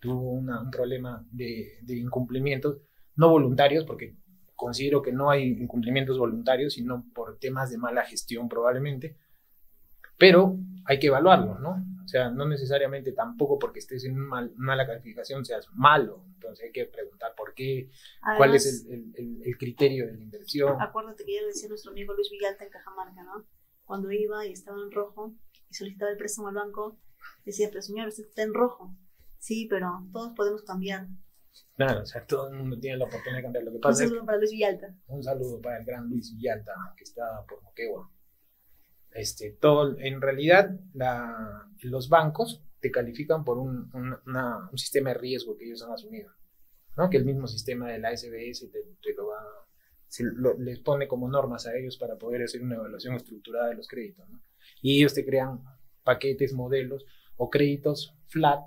[0.00, 2.78] tuvo un problema de, de incumplimientos,
[3.14, 4.16] no voluntarios, porque
[4.56, 9.16] considero que no hay incumplimientos voluntarios, sino por temas de mala gestión probablemente,
[10.18, 11.84] pero hay que evaluarlo, ¿no?
[12.12, 16.70] O sea, no necesariamente tampoco porque estés en una mala calificación seas malo, entonces hay
[16.70, 17.88] que preguntar por qué,
[18.36, 20.76] cuál es el, el, criterio de la inversión.
[20.78, 23.46] Acuérdate que ya decía nuestro amigo Luis Villalta en Cajamarca, ¿no?
[23.86, 25.34] Cuando iba y estaba en rojo
[25.70, 27.00] y solicitaba el préstamo al banco,
[27.46, 28.94] decía, pero señor, usted está en rojo.
[29.38, 31.08] Sí, pero todos podemos cambiar.
[31.76, 33.64] Claro, o sea, todo el mundo tiene la oportunidad de cambiar.
[33.64, 34.94] Lo que pasa un saludo para Luis Villalta.
[35.06, 38.10] Un saludo para el gran Luis Villalta, que está por Moquegua.
[39.14, 45.56] Este, todo, en realidad, la, los bancos te califican por un, un, sistema de riesgo
[45.56, 46.30] que ellos han asumido.
[46.96, 47.10] ¿no?
[47.10, 49.42] Que el mismo sistema de la SBS te, te lo va,
[50.08, 50.24] se
[50.58, 54.28] les pone como normas a ellos para poder hacer una evaluación estructurada de los créditos.
[54.28, 54.42] ¿no?
[54.80, 55.62] Y ellos te crean
[56.02, 57.04] paquetes, modelos
[57.36, 58.60] o créditos flat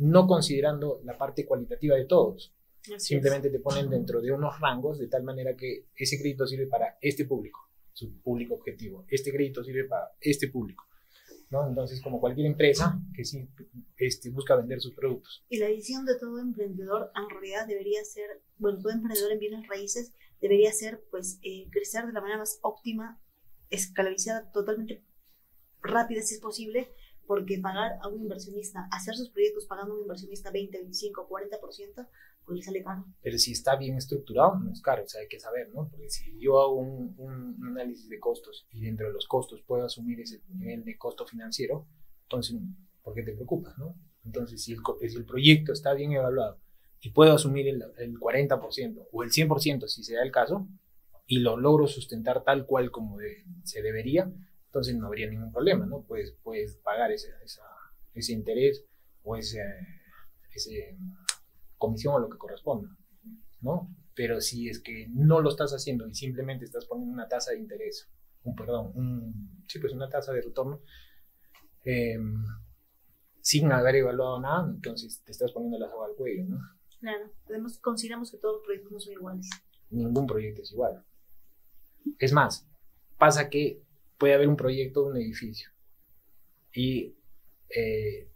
[0.00, 2.54] no considerando la parte cualitativa de todos.
[2.96, 6.96] Simplemente te ponen dentro de unos rangos de tal manera que ese crédito sirve para
[7.02, 9.04] este público, su público objetivo.
[9.08, 10.84] Este crédito sirve para este público.
[11.50, 11.66] ¿no?
[11.66, 13.48] Entonces, como cualquier empresa que sí
[13.96, 15.44] este, busca vender sus productos.
[15.48, 19.68] Y la visión de todo emprendedor en realidad debería ser, bueno, todo emprendedor en bienes
[19.68, 23.20] raíces debería ser, pues, eh, crecer de la manera más óptima,
[23.68, 25.04] esclavizada, totalmente
[25.82, 26.88] rápida si es posible,
[27.26, 32.08] porque pagar a un inversionista, hacer sus proyectos pagando a un inversionista 20, 25, 40%,
[32.50, 33.04] pues le sale caro.
[33.22, 35.88] Pero si está bien estructurado, no es caro, o sea, hay que saber, ¿no?
[35.88, 39.84] Porque si yo hago un, un análisis de costos y dentro de los costos puedo
[39.84, 41.86] asumir ese nivel de costo financiero,
[42.24, 42.56] entonces,
[43.02, 43.94] ¿por qué te preocupas, no?
[44.24, 46.60] Entonces, si el, si el proyecto está bien evaluado
[47.00, 50.66] y puedo asumir el, el 40% o el 100% si se da el caso,
[51.26, 53.18] y lo logro sustentar tal cual como
[53.62, 54.28] se debería,
[54.66, 56.02] entonces no habría ningún problema, ¿no?
[56.02, 57.28] Puedes, puedes pagar ese,
[58.12, 58.84] ese interés
[59.22, 59.60] o ese
[61.80, 62.96] comisión o lo que corresponda,
[63.62, 63.92] ¿no?
[64.14, 67.58] Pero si es que no lo estás haciendo y simplemente estás poniendo una tasa de
[67.58, 68.08] interés,
[68.44, 70.82] un perdón, un, sí, pues una tasa de retorno,
[71.84, 72.44] em,
[73.40, 76.58] sin haber evaluado nada, entonces te estás poniendo la soga al cuello, ¿no?
[77.00, 79.48] Claro, Podemos, consideramos que todos los proyectos no son iguales.
[79.88, 81.02] Ningún proyecto es igual.
[82.18, 82.68] Es más,
[83.18, 83.82] pasa que
[84.18, 85.70] puede haber un proyecto de un edificio
[86.74, 87.16] y
[87.70, 88.30] eh,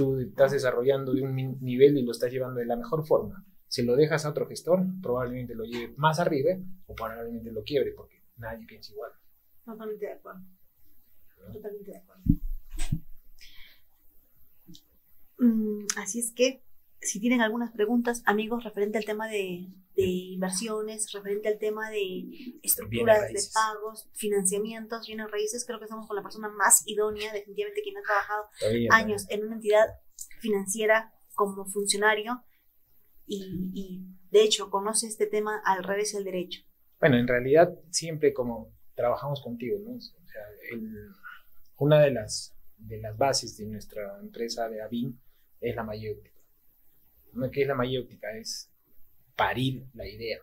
[0.00, 3.44] tú estás desarrollando de un nivel y lo estás llevando de la mejor forma.
[3.68, 6.52] Si lo dejas a otro gestor, probablemente lo lleve más arriba
[6.86, 9.12] o probablemente lo quiebre porque nadie piensa igual.
[9.62, 10.40] Totalmente de acuerdo.
[11.52, 12.22] Totalmente de acuerdo.
[15.38, 16.62] Mm, así es que
[17.02, 22.24] si tienen algunas preguntas, amigos, referente al tema de, inversiones, referente al tema de
[22.62, 27.82] estructuras de pagos, financiamientos, bienes raíces, creo que estamos con la persona más idónea, definitivamente
[27.82, 28.48] quien ha trabajado
[28.90, 29.86] años en una entidad
[30.40, 32.44] financiera como funcionario
[33.26, 36.62] y, de hecho conoce este tema al revés del derecho.
[37.00, 39.96] Bueno, en realidad siempre como trabajamos contigo, ¿no?
[39.96, 40.78] O sea,
[41.76, 45.20] una de las, de las bases de nuestra empresa de ABIN
[45.60, 46.16] es la mayor
[47.52, 48.36] ¿Qué es la mayéutica?
[48.36, 48.70] Es
[49.36, 50.38] parir la idea.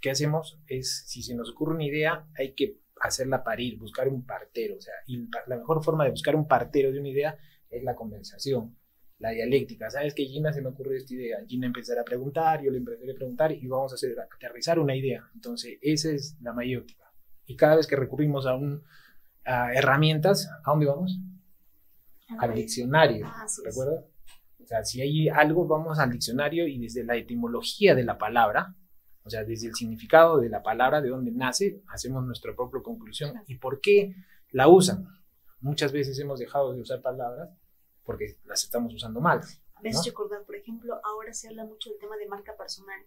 [0.00, 0.58] ¿Qué hacemos?
[0.66, 4.76] Es, si se nos ocurre una idea, hay que hacerla parir, buscar un partero.
[4.76, 7.38] O sea, y la mejor forma de buscar un partero de una idea
[7.70, 8.76] es la conversación,
[9.18, 9.90] la dialéctica.
[9.90, 11.38] ¿Sabes que Gina se me ocurre esta idea?
[11.46, 14.96] Gina empezará a preguntar, yo le empezaré a preguntar y vamos a hacer aterrizar una
[14.96, 15.28] idea.
[15.34, 17.12] Entonces, esa es la mayéutica.
[17.46, 18.82] Y cada vez que recurrimos a, un,
[19.44, 21.18] a herramientas, ¿a dónde vamos?
[22.38, 23.30] Al diccionario,
[23.64, 24.11] ¿recuerdas?
[24.62, 28.76] O sea, si hay algo, vamos al diccionario y desde la etimología de la palabra,
[29.24, 33.34] o sea, desde el significado de la palabra, de dónde nace, hacemos nuestra propia conclusión.
[33.46, 34.14] ¿Y por qué
[34.50, 35.06] la usan?
[35.60, 37.50] Muchas veces hemos dejado de usar palabras
[38.04, 39.40] porque las estamos usando mal.
[39.82, 43.00] Me has hecho acordar, por ejemplo, ahora se habla mucho del tema de marca personal,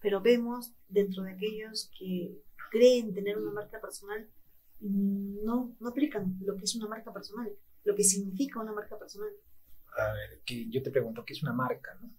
[0.00, 4.28] pero vemos dentro de aquellos que creen tener una marca personal,
[4.80, 7.50] no, no aplican lo que es una marca personal,
[7.84, 9.30] lo que significa una marca personal.
[9.96, 11.94] A ver, que yo te pregunto, ¿qué es una marca?
[12.00, 12.10] No?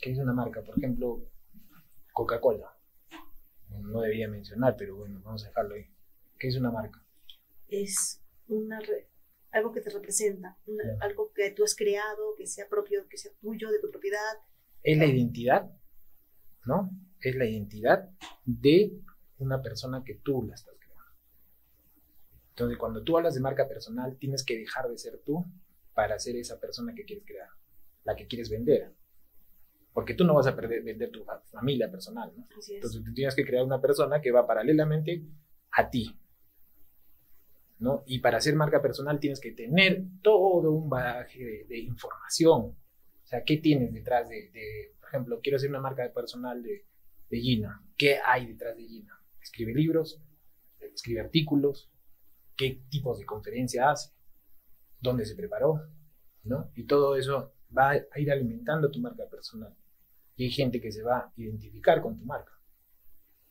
[0.00, 0.62] ¿Qué es una marca?
[0.62, 1.28] Por ejemplo,
[2.12, 2.76] Coca-Cola.
[3.68, 5.86] No debía mencionar, pero bueno, vamos a dejarlo ahí.
[6.38, 7.02] ¿Qué es una marca?
[7.68, 8.80] Es una
[9.52, 10.56] algo que te representa,
[11.00, 14.38] algo que tú has creado, que sea propio, que sea tuyo, de tu propiedad.
[14.82, 15.70] Es la identidad,
[16.64, 16.90] ¿no?
[17.20, 18.10] Es la identidad
[18.44, 19.00] de
[19.38, 21.12] una persona que tú la estás creando.
[22.50, 25.44] Entonces, cuando tú hablas de marca personal, tienes que dejar de ser tú
[26.00, 27.50] para ser esa persona que quieres crear,
[28.04, 28.90] la que quieres vender.
[29.92, 32.46] Porque tú no vas a perder, vender tu familia personal, ¿no?
[32.48, 35.22] Entonces, tú tienes que crear una persona que va paralelamente
[35.72, 36.18] a ti,
[37.80, 38.02] ¿no?
[38.06, 42.60] Y para hacer marca personal tienes que tener todo un bagaje de, información.
[42.62, 46.86] O sea, ¿qué tienes detrás de, por ejemplo, quiero hacer una marca personal de,
[47.28, 47.84] de Gina?
[47.98, 49.20] ¿Qué hay detrás de Gina?
[49.38, 50.18] Escribe libros,
[50.80, 51.92] escribe artículos,
[52.56, 54.14] qué tipos de conferencia hace,
[55.00, 55.88] dónde se preparó,
[56.44, 56.70] ¿no?
[56.74, 59.74] Y todo eso va a ir alimentando tu marca personal.
[60.36, 62.52] Y hay gente que se va a identificar con tu marca,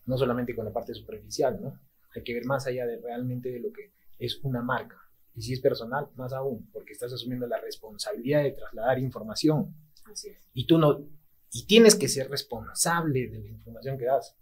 [0.05, 1.79] no solamente con la parte superficial, ¿no?
[2.15, 4.97] Hay que ver más allá de realmente de lo que es una marca.
[5.35, 9.75] Y si es personal, más aún, porque estás asumiendo la responsabilidad de trasladar información.
[10.11, 10.49] Así es.
[10.53, 11.05] Y tú no,
[11.51, 14.35] y tienes que ser responsable de la información que das.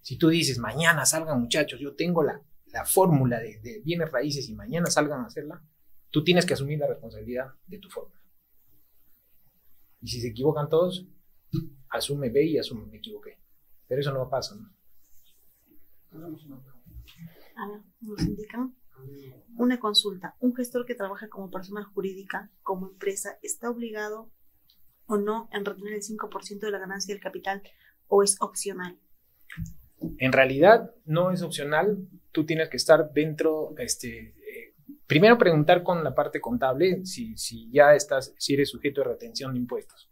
[0.00, 4.48] Si tú dices, mañana salgan muchachos, yo tengo la, la fórmula de, de, bienes raíces
[4.48, 5.62] y mañana salgan a hacerla,
[6.16, 8.18] tú tienes que asumir la responsabilidad de tu fórmula.
[10.00, 11.06] Y si se equivocan todos,
[11.90, 13.38] asume B y asume me equivoqué.
[13.86, 14.74] Pero eso no pasa, ¿no?
[17.56, 18.74] A ver, nos indican.
[19.58, 20.36] Una consulta.
[20.40, 24.32] ¿Un gestor que trabaja como persona jurídica, como empresa, está obligado
[25.04, 27.62] o no en retener el 5% de la ganancia del capital
[28.06, 28.98] o es opcional?
[30.16, 32.08] En realidad no es opcional.
[32.32, 34.34] Tú tienes que estar dentro, este,
[35.06, 37.36] primero preguntar con la parte contable si,
[37.70, 40.10] ya estás, si eres sujeto de retención de impuestos.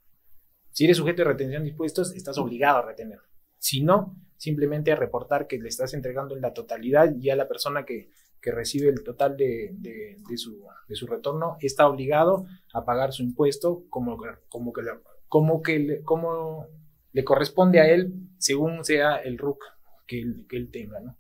[0.70, 3.20] Si eres sujeto de retención de impuestos, estás obligado a retener.
[3.58, 7.48] Si no, simplemente a reportar que le estás entregando en la totalidad y a la
[7.48, 8.10] persona que,
[8.46, 14.18] recibe el total de, su, retorno está obligado a pagar su impuesto como,
[15.62, 19.64] que, le, corresponde a él según sea el RUC
[20.06, 21.00] que que él tenga.
[21.00, 21.16] ¿no?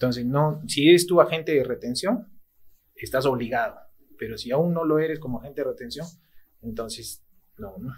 [0.00, 2.26] Entonces, no, si eres tu agente de retención,
[3.04, 3.78] estás obligado,
[4.18, 6.06] pero si aún no lo eres como agente de retención,
[6.62, 7.24] entonces
[7.56, 7.92] no, no.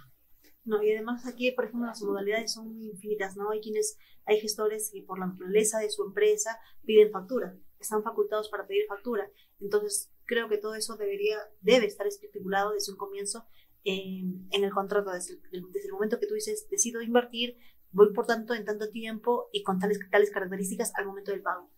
[0.65, 3.51] No, y además aquí, por ejemplo, las modalidades son infinitas, ¿no?
[3.51, 8.49] Hay quienes, hay gestores que por la naturaleza de su empresa piden factura, están facultados
[8.49, 9.29] para pedir factura.
[9.61, 13.45] Entonces, creo que todo eso debería, debe estar estipulado desde un comienzo
[13.85, 17.57] en el contrato, desde el, desde el, momento que tú dices, decido invertir,
[17.91, 21.69] voy por tanto en tanto tiempo y con tales, tales características al momento del pago.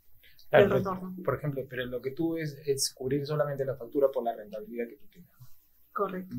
[0.55, 1.17] Claro, del retorno.
[1.25, 4.89] Por ejemplo, pero lo que tú es, es cubrir solamente la factura por la rentabilidad
[4.89, 5.33] que tú tengas.
[5.93, 6.37] Correcto.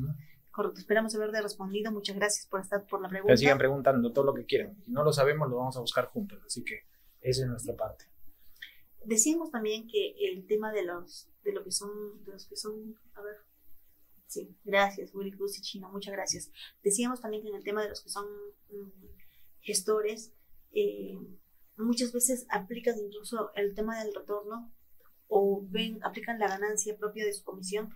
[0.50, 1.92] Correcto, esperamos haberte respondido.
[1.92, 3.34] Muchas gracias por estar por la pregunta.
[3.34, 4.74] Que sigan preguntando todo lo que quieran.
[4.84, 6.42] Si no lo sabemos, lo vamos a buscar juntos.
[6.46, 6.84] Así que
[7.20, 8.06] esa es nuestra parte.
[9.04, 12.98] Decíamos también que el tema de los de lo que son de los que son
[13.14, 13.36] a ver
[14.26, 16.50] sí gracias Willy Cruz y Chino muchas gracias
[16.82, 18.26] decíamos también que en el tema de los que son
[18.70, 18.90] um,
[19.60, 20.32] gestores
[20.72, 21.16] eh,
[21.76, 24.72] muchas veces aplican incluso el tema del retorno
[25.28, 27.94] o ven aplican la ganancia propia de su comisión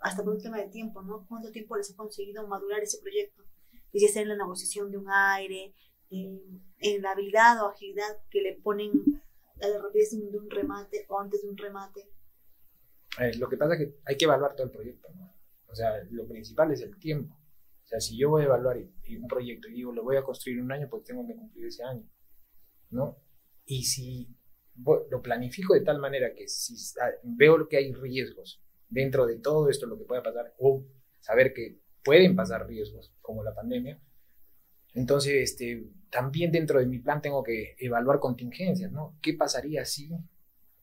[0.00, 1.26] hasta por un tema de tiempo, ¿no?
[1.28, 3.44] ¿Cuánto tiempo les ha conseguido madurar ese proyecto?
[3.92, 5.74] Y ya sea en la negociación de un aire,
[6.10, 8.92] en, la habilidad o agilidad que le ponen
[9.56, 12.08] la rapidez de un remate o antes de un remate.
[13.18, 15.34] Eh, lo que pasa es que hay que evaluar todo el proyecto, ¿no?
[15.66, 17.34] O sea, lo principal es el tiempo.
[17.34, 20.60] O sea, si yo voy a evaluar un proyecto y digo, lo voy a construir
[20.60, 22.08] un año, pues tengo que cumplir ese año,
[22.90, 23.18] ¿no?
[23.64, 24.34] Y si
[25.10, 26.76] lo planifico de tal manera que si
[27.24, 30.84] veo que hay riesgos dentro de todo esto lo que pueda pasar o
[31.20, 34.00] saber que pueden pasar riesgos como la pandemia.
[34.94, 39.18] Entonces, este, también dentro de mi plan tengo que evaluar contingencias, ¿no?
[39.20, 40.10] ¿Qué pasaría si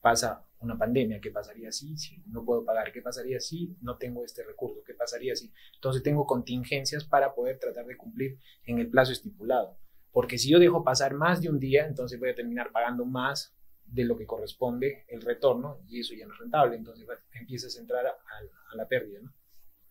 [0.00, 1.20] pasa una pandemia?
[1.20, 2.92] ¿Qué pasaría si, si no puedo pagar?
[2.92, 4.82] ¿Qué pasaría si no tengo este recurso?
[4.84, 5.52] ¿Qué pasaría si?
[5.74, 9.76] Entonces tengo contingencias para poder tratar de cumplir en el plazo estipulado.
[10.16, 13.54] Porque si yo dejo pasar más de un día, entonces voy a terminar pagando más
[13.84, 17.80] de lo que corresponde el retorno y eso ya no es rentable, entonces empiezas a
[17.80, 19.20] entrar a, a, la pérdida.
[19.20, 19.34] ¿no?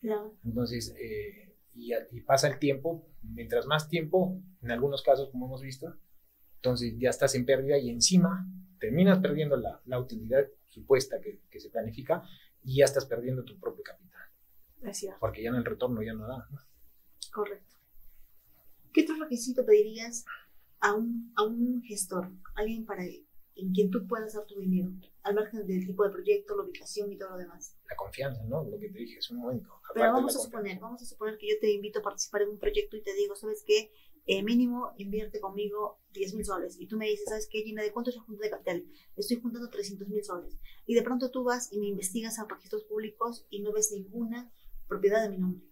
[0.01, 0.33] Claro.
[0.43, 5.61] Entonces, eh, y, y pasa el tiempo, mientras más tiempo, en algunos casos, como hemos
[5.61, 5.95] visto,
[6.55, 8.47] entonces ya estás en pérdida y encima
[8.79, 12.23] terminas perdiendo la, la utilidad supuesta que, que, se planifica
[12.63, 14.23] y ya estás perdiendo tu propio capital.
[14.81, 15.19] Es cierto.
[15.19, 16.47] Porque ya en el retorno ya no da.
[16.49, 16.59] ¿no?
[17.31, 17.74] Correcto.
[18.95, 20.23] ¿Qué otro requisito pedirías
[20.79, 24.89] a un, a un gestor, alguien para en quien tú puedas dar tu dinero,
[25.23, 27.75] al margen del tipo de proyecto, la ubicación y todo lo demás?
[27.89, 28.63] La confianza, ¿no?
[28.63, 29.69] Lo que te dije hace un momento.
[29.93, 32.57] Pero vamos a suponer, vamos a suponer que yo te invito a participar en un
[32.57, 33.91] proyecto y te digo, ¿sabes qué?
[34.27, 36.79] Eh, mínimo invierte conmigo 10 mil soles.
[36.79, 37.83] Y tú me dices, ¿sabes qué, Gina?
[37.83, 38.85] ¿De cuánto es la junta de capital?
[39.17, 40.57] Estoy juntando 300 mil soles.
[40.85, 44.53] Y de pronto tú vas y me investigas a registros públicos y no ves ninguna
[44.87, 45.67] propiedad de mi nombre.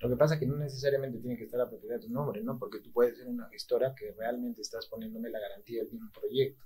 [0.00, 2.42] Lo que pasa es que no necesariamente tiene que estar la propiedad de tu nombre,
[2.42, 2.58] ¿no?
[2.58, 6.64] Porque tú puedes ser una gestora que realmente estás poniéndome la garantía del mismo proyecto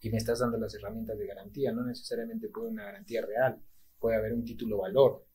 [0.00, 1.72] y me estás dando las herramientas de garantía.
[1.72, 3.62] No necesariamente puede una garantía real,
[3.98, 5.26] puede haber un título valor,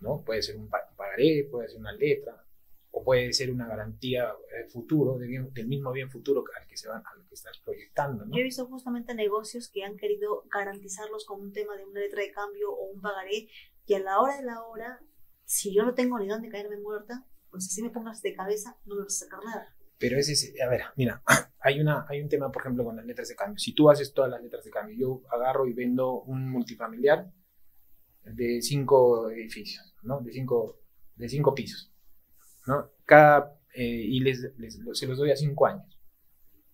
[0.00, 0.22] ¿no?
[0.24, 2.44] Puede ser un pagaré, puede ser una letra,
[2.96, 6.76] o puede ser una garantía eh, futuro, de bien, del mismo bien futuro al que,
[6.76, 8.24] se van, al que estás proyectando.
[8.24, 8.32] ¿no?
[8.32, 12.22] Yo he visto justamente negocios que han querido garantizarlos con un tema de una letra
[12.22, 13.48] de cambio o un pagaré,
[13.86, 15.02] y a la hora de la hora,
[15.44, 18.96] si yo no tengo ni dónde caerme muerta, pues si me pongas de cabeza, no
[18.96, 19.76] me vas a sacar nada.
[19.98, 21.22] Pero ese es, a ver, mira,
[21.60, 23.58] hay, una, hay un tema, por ejemplo, con las letras de cambio.
[23.58, 27.30] Si tú haces todas las letras de cambio, yo agarro y vendo un multifamiliar
[28.24, 30.20] de cinco edificios, ¿no?
[30.20, 30.80] De cinco,
[31.16, 31.94] de cinco pisos
[32.66, 32.90] ¿no?
[33.04, 35.98] Cada, eh, y les, les, se los doy a 5 años,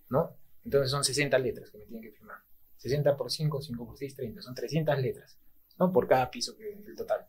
[0.09, 0.37] ¿no?
[0.65, 2.39] Entonces son 60 letras que me tienen que firmar.
[2.77, 4.43] 60 por 5, 5 por 6, 30.
[4.43, 5.39] Son 300 letras,
[5.79, 5.93] ¿no?
[5.93, 7.27] Por cada piso que el total.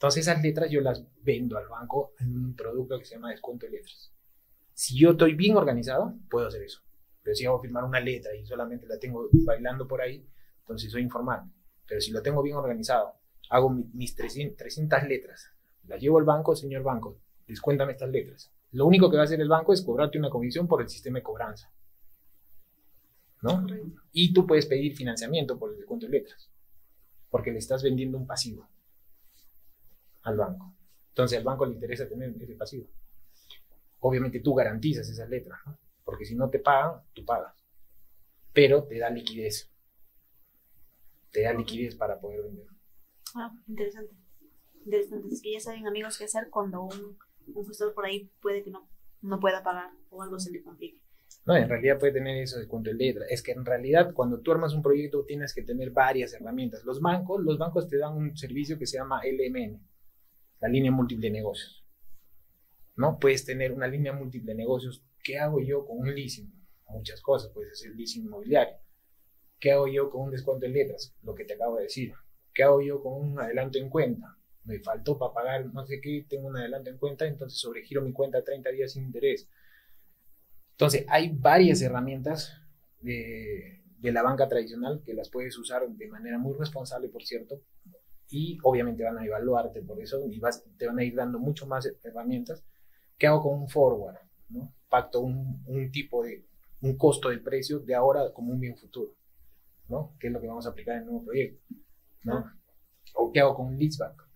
[0.00, 3.66] Entonces esas letras yo las vendo al banco en un producto que se llama descuento
[3.66, 4.10] de letras.
[4.72, 6.80] Si yo estoy bien organizado, puedo hacer eso.
[7.22, 10.26] Pero si hago firmar una letra y solamente la tengo bailando por ahí,
[10.60, 11.52] entonces soy informal.
[11.86, 13.12] Pero si lo tengo bien organizado,
[13.50, 15.52] hago mis 300, 300 letras,
[15.86, 18.50] las llevo al banco, señor banco, descuéntame estas letras.
[18.70, 21.18] Lo único que va a hacer el banco es cobrarte una comisión por el sistema
[21.18, 21.70] de cobranza.
[23.42, 23.66] ¿No?
[24.12, 26.50] Y tú puedes pedir financiamiento por el descuento de letras,
[27.28, 28.69] porque le estás vendiendo un pasivo
[30.22, 30.74] al banco.
[31.08, 32.86] Entonces al banco le interesa tener ese pasivo.
[34.00, 35.78] Obviamente tú garantizas esas letras, ¿no?
[36.04, 37.54] porque si no te pagan, tú pagas.
[38.52, 39.70] Pero te da liquidez.
[41.30, 42.66] Te da liquidez para poder vender.
[43.34, 44.14] Ah, interesante.
[44.84, 45.28] Interesante.
[45.28, 47.18] Es que ya saben, amigos, qué hacer cuando un
[47.54, 48.88] un gestor por ahí puede que no,
[49.22, 51.00] no pueda pagar o algo se le complique.
[51.46, 53.24] No, en realidad puede tener eso de cuento de letra.
[53.28, 56.84] Es que en realidad cuando tú armas un proyecto tienes que tener varias herramientas.
[56.84, 59.80] Los bancos, los bancos te dan un servicio que se llama LMN,
[60.60, 61.84] la línea múltiple de negocios.
[62.96, 63.18] ¿No?
[63.18, 65.02] Puedes tener una línea múltiple de negocios.
[65.22, 66.52] ¿Qué hago yo con un leasing?
[66.88, 67.50] Muchas cosas.
[67.52, 68.76] Puedes hacer leasing inmobiliario.
[69.58, 71.14] ¿Qué hago yo con un descuento de letras?
[71.22, 72.12] Lo que te acabo de decir.
[72.52, 74.36] ¿Qué hago yo con un adelanto en cuenta?
[74.64, 78.12] me faltó para pagar no sé qué, tengo un adelanto en cuenta, entonces sobregiro mi
[78.12, 79.48] cuenta 30 días sin interés.
[80.72, 82.60] Entonces, hay varias herramientas
[83.00, 87.62] de, de, la banca tradicional que las puedes usar de manera muy responsable, por cierto,
[88.30, 91.66] y obviamente van a evaluarte por eso y vas, te van a ir dando mucho
[91.66, 92.64] más herramientas.
[93.18, 94.16] ¿Qué hago con un forward?
[94.48, 94.72] ¿no?
[94.88, 96.46] Pacto un, un tipo de,
[96.82, 99.14] un costo del precio de ahora como un bien futuro,
[99.88, 100.16] ¿no?
[100.20, 101.62] Es lo que vamos a aplicar en el nuevo proyecto,
[102.24, 102.44] ¿no?
[103.14, 104.30] ¿O qué hago con un leaseback?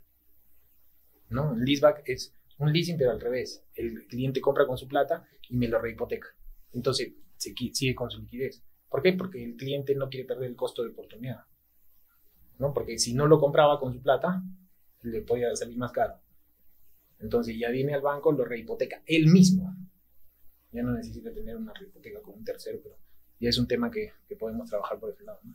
[1.31, 1.55] ¿no?
[1.55, 3.65] El leaseback es un leasing, pero al revés.
[3.75, 6.29] El cliente compra con su plata y me lo rehipoteca.
[6.73, 8.63] Entonces, se sigue con su liquidez.
[8.89, 9.13] ¿Por qué?
[9.13, 11.45] Porque el cliente no quiere perder el costo de oportunidad.
[12.59, 12.73] ¿No?
[12.73, 14.43] Porque si no lo compraba con su plata,
[15.03, 16.21] le podía salir más caro.
[17.19, 19.75] Entonces ya viene al banco, lo rehipoteca él mismo.
[20.73, 22.97] Ya no necesita tener una rehipoteca con un tercero, pero
[23.41, 25.41] ya es un tema que, que podemos trabajar por ese lado.
[25.45, 25.55] ¿no?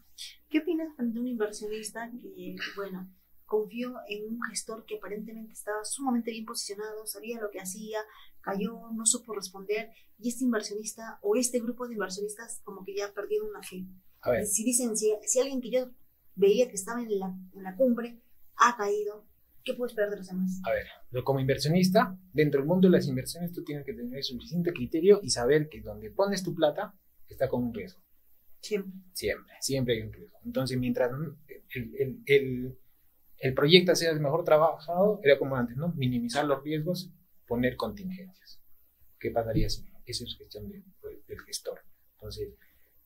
[0.50, 3.12] ¿Qué opinas de un inversionista que, bueno,
[3.45, 8.00] confió en un gestor que aparentemente estaba sumamente bien posicionado, sabía lo que hacía,
[8.41, 9.89] cayó, no supo responder,
[10.20, 13.86] y este inversionista o este grupo de inversionistas como que ya perdieron la fe.
[14.22, 14.45] A ver.
[14.45, 15.89] Si dicen, si, si, alguien que yo
[16.40, 18.20] veía que estaba en la, en la cumbre
[18.56, 19.26] ha caído,
[19.64, 20.60] ¿qué puedo esperar de los demás?
[20.66, 24.24] A ver, yo como inversionista, dentro del mundo de las inversiones tú tienes que tener
[24.24, 26.94] suficiente criterio y saber que donde pones tu plata
[27.28, 28.02] está con un riesgo.
[28.62, 28.92] Siempre.
[29.14, 30.38] Siempre, siempre hay un riesgo.
[30.44, 31.12] Entonces, mientras
[31.74, 32.78] el, el, el
[33.40, 35.94] el proyecto sea mejor trabajado, era como antes, ¿no?
[35.96, 37.12] Minimizar los riesgos,
[37.48, 38.62] poner contingencias.
[39.18, 39.86] ¿Qué pasaría si?
[40.06, 41.80] Esa es cuestión de, de, del gestor.
[42.16, 42.50] Entonces,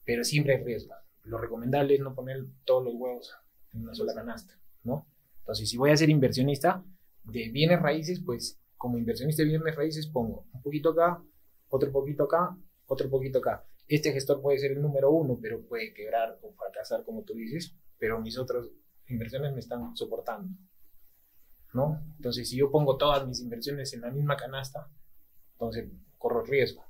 [0.04, 0.94] pero siempre hay riesgo.
[1.24, 3.34] Lo recomendable es no poner todos los huevos
[3.74, 5.08] en una sola canasta, ¿no?
[5.40, 6.84] Entonces, si voy a ser inversionista
[7.24, 11.24] de bienes raíces, pues como inversionista de bienes raíces pongo un poquito acá,
[11.70, 12.58] otro poquito acá,
[12.88, 13.66] otro poquito acá.
[13.88, 17.76] Este gestor puede ser el número uno, pero puede quebrar o fracasar, como tú dices,
[17.98, 18.72] pero mis otros
[19.08, 20.50] inversiones me están soportando.
[21.74, 22.02] ¿no?
[22.18, 24.90] Entonces, si yo pongo todas mis inversiones en la misma canasta,
[25.54, 26.86] entonces corro riesgo.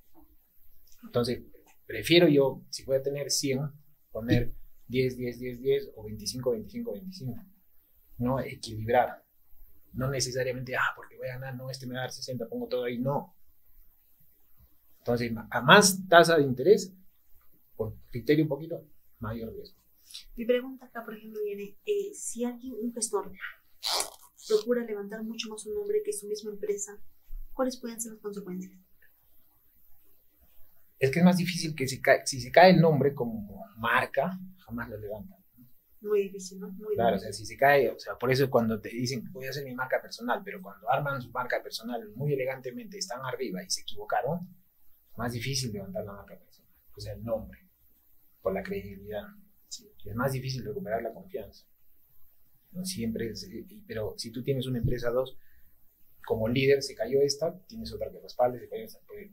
[1.03, 1.41] Entonces,
[1.85, 3.71] prefiero yo, si voy a tener 100,
[4.13, 4.53] poner
[4.87, 7.45] 10, 10, 10, 10 o 25, 25, 25,
[8.19, 8.39] ¿no?
[8.39, 9.25] Equilibrar.
[9.91, 12.67] No necesariamente, ah, porque voy a ganar, no, este me va a dar 60, pongo
[12.67, 13.35] todo ahí, no.
[14.99, 16.93] Entonces, a más tasa de interés,
[17.75, 18.87] por criterio un poquito,
[19.19, 19.77] mayor riesgo.
[20.35, 23.31] Mi pregunta acá, por ejemplo, viene, eh, si alguien, un gestor,
[24.47, 26.97] procura levantar mucho más un nombre que su misma empresa,
[27.53, 28.73] ¿cuáles pueden ser las consecuencias?
[31.03, 34.39] Es que es más difícil que si, cae, si se cae el nombre como marca,
[34.59, 35.37] jamás lo levantan.
[35.99, 36.69] Muy difícil, ¿no?
[36.69, 37.29] Muy claro, difícil.
[37.29, 39.65] o sea, si se cae, o sea, por eso cuando te dicen, voy a hacer
[39.65, 43.81] mi marca personal, pero cuando arman su marca personal muy elegantemente, están arriba y se
[43.81, 44.47] equivocaron,
[45.17, 47.59] más difícil levantar la marca personal, o sea, el nombre,
[48.41, 49.23] por la credibilidad.
[50.05, 51.65] Es más difícil recuperar la confianza.
[52.71, 53.45] No siempre, es,
[53.85, 55.37] pero si tú tienes una empresa dos,
[56.25, 59.29] como líder se cayó esta, tienes otra que respalde, se cayó esta, pues,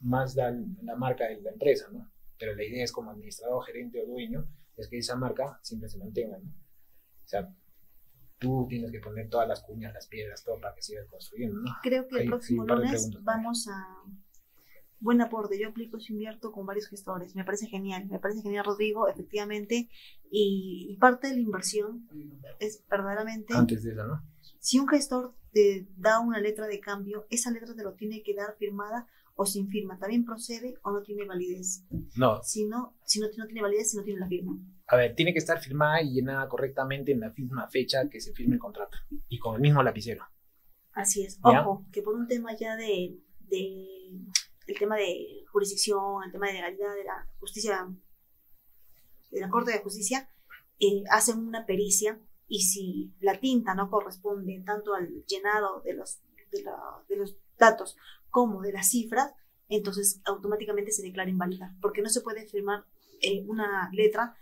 [0.00, 2.10] más da la marca de la empresa, ¿no?
[2.38, 5.98] Pero la idea es como administrador, gerente o dueño, es que esa marca siempre se
[5.98, 6.48] mantenga, ¿no?
[6.48, 7.52] O sea,
[8.38, 11.72] tú tienes que poner todas las cuñas, las piedras, todo para que sigas construyendo, ¿no?
[11.82, 14.04] Creo que el próximo lunes vamos a...
[15.00, 18.64] Buen aporte, yo aplico si invierto con varios gestores, me parece genial, me parece genial
[18.64, 19.88] Rodrigo, efectivamente,
[20.28, 22.08] y, y parte de la inversión
[22.58, 24.24] es verdaderamente, Antes de eso, ¿no?
[24.58, 28.34] si un gestor te da una letra de cambio, esa letra te lo tiene que
[28.34, 29.06] dar firmada
[29.40, 31.84] o sin firma, también procede o no tiene validez,
[32.16, 34.58] No, si no, si no, no tiene validez, si no tiene la firma.
[34.88, 38.32] a ver, tiene que estar firmada y llenada correctamente en la misma fecha que se
[38.32, 40.24] firme el contrato y con el mismo lapicero.
[40.92, 41.38] Así es.
[41.44, 41.60] ¿Ya?
[41.62, 43.16] Ojo, que por un tema ya de,
[43.48, 43.66] de
[44.66, 47.86] el tema de jurisdicción, el tema de legalidad de la justicia,
[49.30, 50.28] de la Corte de Justicia,
[50.80, 56.20] eh, hacen una pericia y si la tinta no corresponde tanto al llenado de los,
[56.50, 57.96] de, la- de los datos
[58.30, 59.32] como de las cifras,
[59.68, 62.84] entonces automáticamente se declara inválida, porque no se puede firmar
[63.20, 64.34] eh, una letra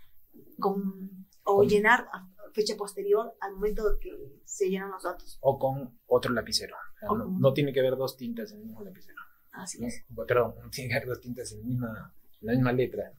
[0.59, 4.09] con, o Con- llenar a fecha posterior al momento que
[4.45, 5.37] se llenan los datos.
[5.41, 6.75] O con otro lapicero.
[7.07, 9.17] O no, con- no tiene que haber dos tintas en el mismo lapicero.
[9.51, 9.87] Así ¿no?
[9.87, 10.03] es.
[10.27, 13.13] Perdón, no tiene que haber dos tintas en la misma, en la misma letra.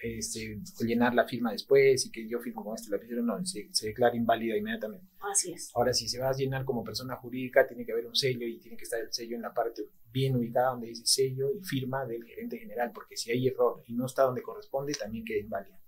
[0.00, 3.88] Este, llenar la firma después y que yo firmo con este lapicero, no, se, se
[3.88, 5.06] declara inválida inmediatamente.
[5.20, 5.70] Así es.
[5.74, 8.58] Ahora, si se va a llenar como persona jurídica, tiene que haber un sello y
[8.60, 9.82] tiene que estar el sello en la parte
[10.12, 13.94] bien ubicada donde dice sello y firma del gerente general, porque si hay error y
[13.94, 15.80] no está donde corresponde, también queda inválida.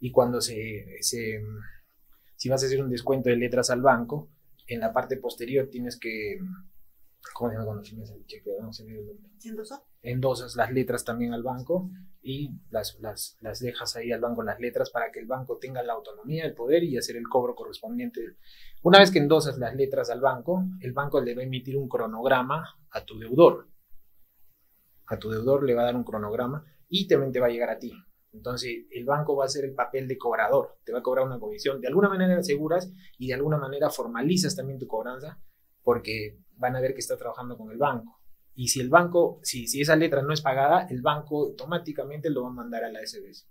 [0.00, 1.42] Y cuando se, se-
[2.36, 4.30] si vas a hacer un descuento de letras al banco,
[4.66, 6.38] en la parte posterior tienes que,
[7.34, 8.50] ¿cómo se llama cuando firmas el cheque?
[10.02, 14.60] Endosas las letras también al banco y las, las, las dejas ahí al banco las
[14.60, 18.20] letras para que el banco tenga la autonomía, el poder y hacer el cobro correspondiente.
[18.82, 21.88] Una vez que endosas las letras al banco, el banco le va a emitir un
[21.88, 23.68] cronograma a tu deudor.
[25.06, 27.70] A tu deudor le va a dar un cronograma y también te va a llegar
[27.70, 27.92] a ti.
[28.32, 31.38] Entonces, el banco va a hacer el papel de cobrador, te va a cobrar una
[31.38, 31.80] comisión.
[31.80, 35.38] De alguna manera aseguras y de alguna manera formalizas también tu cobranza
[35.82, 38.20] porque van a ver que estás trabajando con el banco.
[38.54, 42.42] Y si el banco, si, si esa letra no es pagada, el banco automáticamente lo
[42.42, 43.48] va a mandar a la SBS,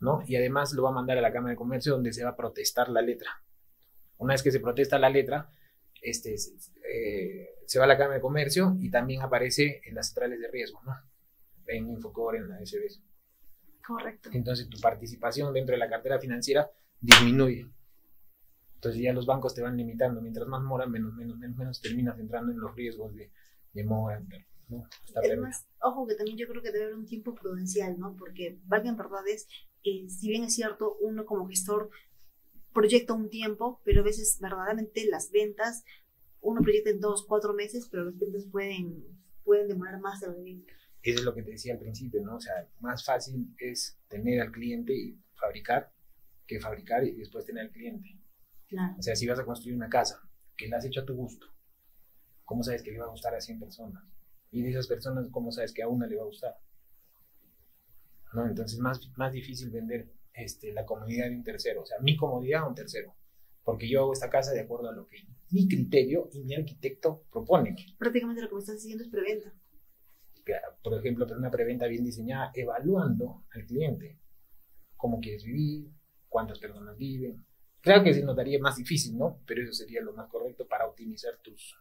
[0.00, 0.22] ¿no?
[0.26, 2.36] Y además lo va a mandar a la Cámara de Comercio donde se va a
[2.36, 3.30] protestar la letra.
[4.18, 5.50] Una vez que se protesta la letra,
[6.00, 10.40] este, eh, se va a la Cámara de Comercio y también aparece en las centrales
[10.40, 10.92] de riesgo, ¿no?
[11.66, 13.02] En Infocor, en la SBS.
[13.84, 14.30] Correcto.
[14.32, 16.70] Entonces tu participación dentro de la cartera financiera
[17.00, 17.66] disminuye.
[18.78, 20.20] Entonces ya los bancos te van limitando.
[20.22, 23.32] Mientras más mora, menos, menos, menos, menos terminas entrando en los riesgos de,
[23.72, 24.22] de mora.
[24.68, 24.84] ¿no?
[25.04, 25.40] Hasta Es perder.
[25.40, 28.14] más, ojo que también yo creo que debe haber un tiempo prudencial, ¿no?
[28.16, 29.48] Porque, valga en verdades,
[29.82, 31.90] eh, si bien es cierto, uno como gestor
[32.72, 35.84] proyecta un tiempo, pero a veces verdaderamente las ventas,
[36.40, 39.04] uno proyecta en dos, cuatro meses, pero las ventas pueden,
[39.42, 40.62] pueden demorar más de lo debido.
[41.02, 42.36] Eso es lo que te decía al principio, ¿no?
[42.36, 45.92] O sea, más fácil es tener al cliente y fabricar
[46.46, 48.17] que fabricar y después tener al cliente.
[48.68, 48.94] Claro.
[48.98, 50.20] O sea, si vas a construir una casa
[50.56, 51.46] que la has hecho a tu gusto,
[52.44, 54.04] ¿cómo sabes que le va a gustar a 100 personas?
[54.50, 56.56] Y de esas personas, ¿cómo sabes que a una le va a gustar?
[58.34, 58.46] ¿No?
[58.46, 62.62] Entonces, más, más difícil vender este, la comodidad de un tercero, o sea, mi comodidad
[62.62, 63.14] a un tercero.
[63.64, 65.16] Porque yo hago esta casa de acuerdo a lo que
[65.50, 67.76] mi criterio y mi arquitecto propone.
[67.98, 69.52] Prácticamente lo que me estás diciendo es preventa.
[70.82, 74.18] Por ejemplo, pero una preventa bien diseñada, evaluando al cliente.
[74.96, 75.90] Cómo quieres vivir,
[76.28, 77.44] cuántas personas viven.
[77.80, 79.40] Claro que se notaría más difícil, ¿no?
[79.46, 81.76] Pero eso sería lo más correcto para optimizar tus,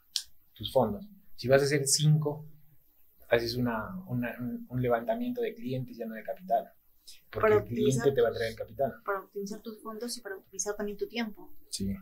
[0.53, 1.05] tus fondos.
[1.35, 2.45] Si vas a hacer cinco,
[3.29, 4.35] haces una, una-
[4.69, 6.71] un, levantamiento de clientes ya no de capital.
[7.29, 8.93] Porque Para el cliente te va a traer capital.
[9.05, 11.51] para optimizar tus fondos y para optimizar también tu tiempo.
[11.69, 11.95] Sí.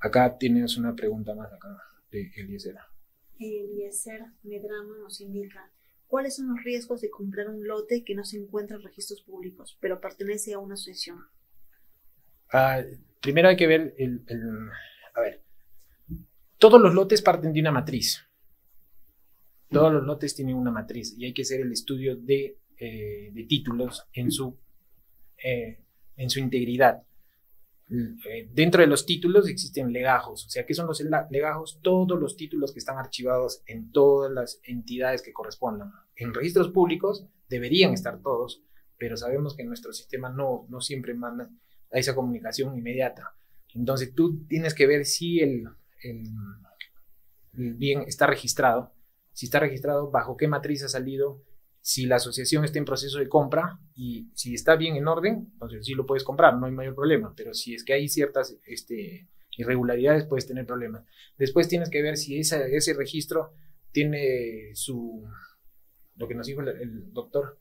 [0.00, 1.76] Acá tienes una pregunta más acá
[2.10, 2.76] de Eliezer.
[3.38, 5.70] Eliezer Medrano nos indica,
[6.06, 9.76] ¿cuáles son los riesgos de comprar un lote que no se encuentra en registros públicos,
[9.80, 11.24] pero pertenece a una asociación?
[12.52, 12.82] Ah,
[13.20, 14.22] primero hay que ver el,
[15.14, 15.42] A ver,
[16.58, 18.24] todos los lotes parten de una matriz.
[19.70, 24.06] Todos los lotes tienen una matriz y hay que hacer el estudio de, eh, títulos
[24.14, 24.56] en su,
[25.44, 25.84] eh,
[26.16, 27.02] en su integridad.
[27.90, 30.46] Eh, dentro de los títulos existen legajos.
[30.46, 31.80] O sea, ¿qué son los legajos?
[31.82, 35.92] Todos los títulos que están archivados en todas las entidades que correspondan.
[36.16, 38.62] En registros públicos deberían estar todos,
[38.98, 41.50] pero sabemos que nuestro sistema no, no siempre manda
[41.92, 43.34] a esa comunicación inmediata.
[43.74, 45.64] Entonces tú tienes que ver si el,
[46.02, 46.24] el,
[47.52, 48.92] bien está registrado,
[49.32, 51.42] si está registrado, bajo qué matriz ha salido,
[51.80, 55.86] si la asociación está en proceso de compra y si está bien en orden, entonces
[55.86, 59.28] sí lo puedes comprar, no hay mayor problema, pero si es que hay ciertas este,
[59.56, 61.04] irregularidades, puedes tener problemas.
[61.38, 63.54] Después tienes que ver si ese registro
[63.92, 65.26] tiene su,
[66.16, 67.58] lo que nos dijo el, doctor,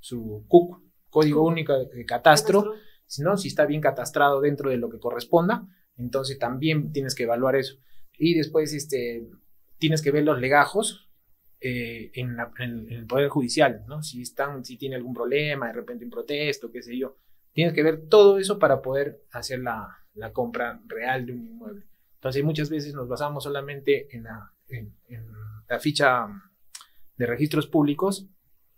[0.00, 0.80] su CUC,
[1.10, 2.74] Código Único de Catastro,
[3.18, 7.56] no, si está bien catastrado dentro de lo que corresponda, entonces también tienes que evaluar
[7.56, 7.76] eso.
[8.18, 9.28] Y después este,
[9.78, 11.08] tienes que ver los legajos,
[11.66, 12.36] eh, en,
[12.90, 14.02] el Poder Judicial, ¿no?
[14.02, 17.16] Si, están, si tiene algún problema, de repente un protesto, qué sé yo.
[17.54, 21.86] Tienes que ver todo eso para poder hacer la, la compra real de un inmueble.
[22.16, 24.94] Entonces muchas veces nos basamos solamente en la, en,
[25.68, 26.26] la ficha
[27.16, 28.28] de registros públicos,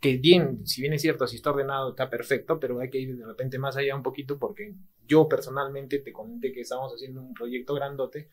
[0.06, 3.16] que bien, si bien es cierto, si está ordenado, está perfecto, pero hay que ir
[3.16, 4.74] de repente más allá un poquito porque
[5.06, 8.30] yo personalmente te comenté que estábamos haciendo un proyecto grandote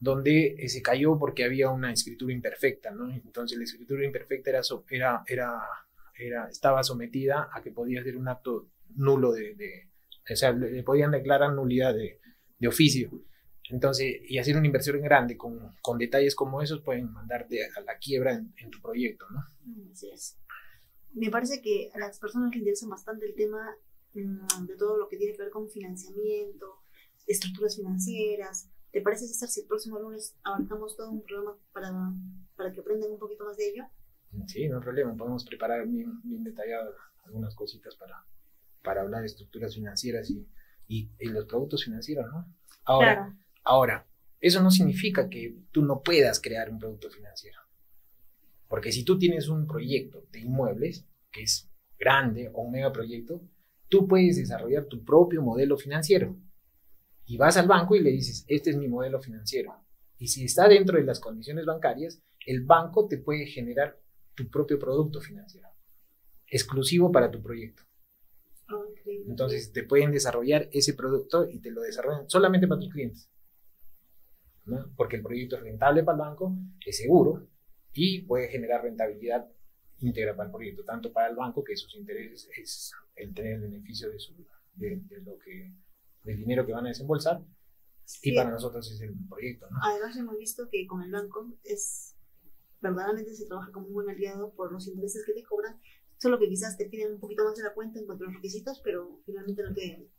[0.00, 3.10] donde eh, se cayó porque había una escritura imperfecta, ¿no?
[3.10, 5.62] Entonces la escritura imperfecta era, era, era,
[6.18, 9.88] era, estaba sometida a que podía ser un acto nulo de, de
[10.30, 12.20] o sea, le, podían declarar nulidad de,
[12.58, 13.10] de, oficio.
[13.70, 17.98] Entonces, y hacer una inversión grande con, con, detalles como esos pueden mandarte a la
[17.98, 19.44] quiebra en, en tu proyecto, ¿no?
[19.92, 20.41] Así es.
[21.12, 23.76] Me parece que a las personas le interesa bastante el tema
[24.14, 26.82] mm, de todo lo que tiene que ver con financiamiento,
[27.26, 31.90] estructuras financieras, ¿Te parece, César, si el próximo lunes abarcamos todo un programa para,
[32.56, 33.84] para que aprendan un poquito más de ello?
[34.46, 35.16] Sí, no hay problema.
[35.16, 36.94] Podemos preparar bien, bien detallado
[37.24, 38.22] algunas cositas para,
[38.82, 40.46] para hablar de estructuras financieras y,
[40.88, 42.54] y, los productos financieros, ¿no?
[42.84, 43.34] Ahora,
[43.64, 44.06] ahora,
[44.40, 47.60] eso no significa que tú no puedas crear un producto financiero.
[48.72, 53.42] Porque si tú tienes un proyecto de inmuebles, que es grande o un megaproyecto,
[53.86, 56.34] tú puedes desarrollar tu propio modelo financiero
[57.26, 59.74] y vas al banco y le dices, este es mi modelo financiero.
[60.16, 64.00] Y si está dentro de las condiciones bancarias, el banco te puede generar
[64.34, 65.68] tu propio producto financiero,
[66.46, 67.82] exclusivo para tu proyecto.
[69.28, 73.30] Entonces te pueden desarrollar ese producto y te lo desarrollan solamente para tus clientes.
[74.96, 76.56] Porque el proyecto es rentable para el banco,
[76.86, 77.51] es seguro
[77.92, 79.48] y puede generar rentabilidad
[79.98, 83.60] íntegra para el proyecto, tanto para el banco que sus intereses es el tener el
[83.62, 84.34] beneficio de, su,
[84.74, 85.72] de lo que
[86.24, 87.42] del dinero que van a desembolsar
[88.22, 89.68] y para nosotros es el proyecto.
[89.70, 89.78] ¿no?
[89.82, 92.16] Además hemos visto que con el banco es
[92.80, 95.80] verdaderamente se trabaja como un buen aliado por los intereses que te cobran,
[96.18, 98.36] solo que quizás te piden un poquito más de la cuenta en cuanto a los
[98.36, 100.10] requisitos, pero finalmente no te...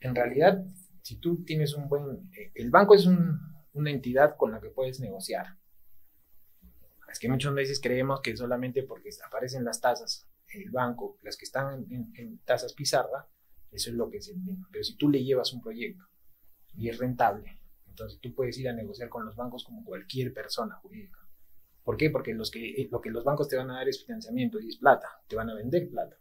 [0.00, 0.64] En realidad,
[1.02, 2.28] si tú tienes un buen...
[2.36, 5.46] Eh, el banco es una entidad con la que puedes negociar.
[7.12, 11.36] Es que muchas veces creemos que solamente porque aparecen las tasas en el banco, las
[11.36, 13.28] que están en, tasas pizarra,
[13.70, 14.64] eso es lo que se entiende.
[14.72, 16.06] Pero si tú le llevas un proyecto
[16.74, 20.76] y es rentable, entonces tú puedes ir a negociar con los bancos como cualquier persona
[20.76, 21.18] jurídica.
[21.84, 22.08] ¿Por qué?
[22.08, 24.68] Porque los que, eh, lo que los bancos te van a dar es financiamiento y
[24.68, 25.08] es plata.
[25.28, 26.16] Te van a vender plata.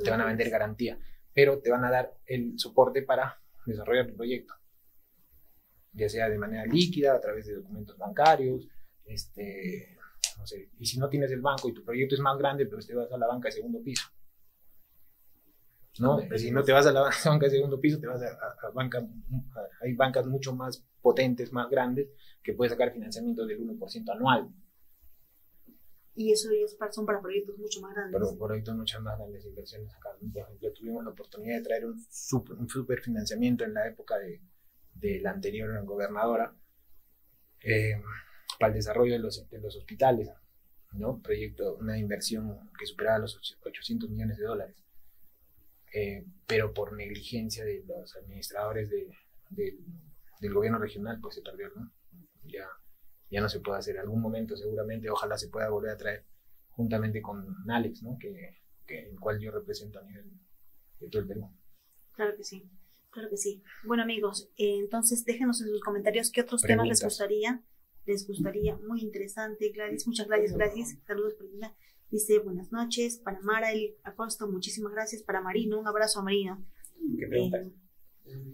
[0.00, 0.96] Te van a vender garantía.
[1.34, 4.54] Pero te van a dar el soporte para desarrollar tu proyecto.
[5.92, 8.68] Ya sea de manera líquida, a través de documentos bancarios,
[9.04, 9.98] este,
[10.40, 10.70] no sé.
[10.78, 13.12] Y si no tienes el banco y tu proyecto es más grande, pues te vas
[13.12, 14.04] a la banca de segundo piso
[15.98, 16.18] ¿no?
[16.36, 19.06] Si no te vas a la banca de segundo piso, te vas a, banca,
[19.80, 22.08] hay bancas mucho más potentes, más grandes,
[22.42, 24.48] que puedes sacar financiamiento del 1% anual.
[26.14, 28.20] Y eso es, son para proyectos mucho más grandes.
[28.20, 30.10] Para proyectos mucho más grandes, inversiones acá.
[30.18, 34.18] Por ejemplo, tuvimos la oportunidad de traer un super, un super financiamiento en la época
[34.18, 34.40] de,
[34.94, 36.54] de la anterior gobernadora
[37.62, 37.94] eh,
[38.60, 40.30] para el desarrollo de los, de los hospitales,
[40.92, 41.18] ¿no?
[41.22, 44.76] Proyecto, una inversión que superaba los 800 millones de dólares.
[45.94, 49.08] Eh, pero por negligencia de los administradores de,
[49.48, 51.90] del gobierno regional, pues se perdió, ¿no?
[52.44, 52.68] Ya,
[53.30, 53.98] ya no se puede hacer.
[53.98, 56.26] Algún momento seguramente, ojalá se pueda volver a traer
[56.68, 58.18] juntamente con Alex, ¿no?
[58.18, 60.30] Que, que el cual yo represento a nivel
[61.00, 61.50] de todo el Perú.
[62.12, 62.70] Claro que sí.
[63.08, 63.62] Claro que sí.
[63.84, 67.64] Bueno, amigos, eh, entonces déjenos en sus comentarios qué otros temas les gustaría.
[68.06, 69.70] Les gustaría, muy interesante.
[69.70, 70.96] Gladys, muchas gracias, gracias.
[71.06, 71.74] Saludos, Paulina.
[72.10, 73.18] Dice, buenas noches.
[73.18, 75.22] Para Mara, el Acosta, muchísimas gracias.
[75.22, 76.64] Para Marino, un abrazo a Marino.
[77.18, 77.58] ¿Qué pregunta?
[78.26, 78.52] Eh,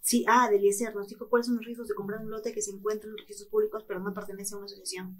[0.00, 2.62] sí, ah, de Eliezer, nos dijo cuáles son los riesgos de comprar un lote que
[2.62, 5.18] se encuentra en registros públicos pero no pertenece a una asociación.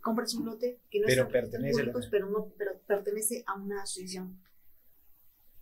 [0.00, 3.54] Compras un lote que no Pero está en registros la- pero no pero pertenece a
[3.54, 4.40] una asociación.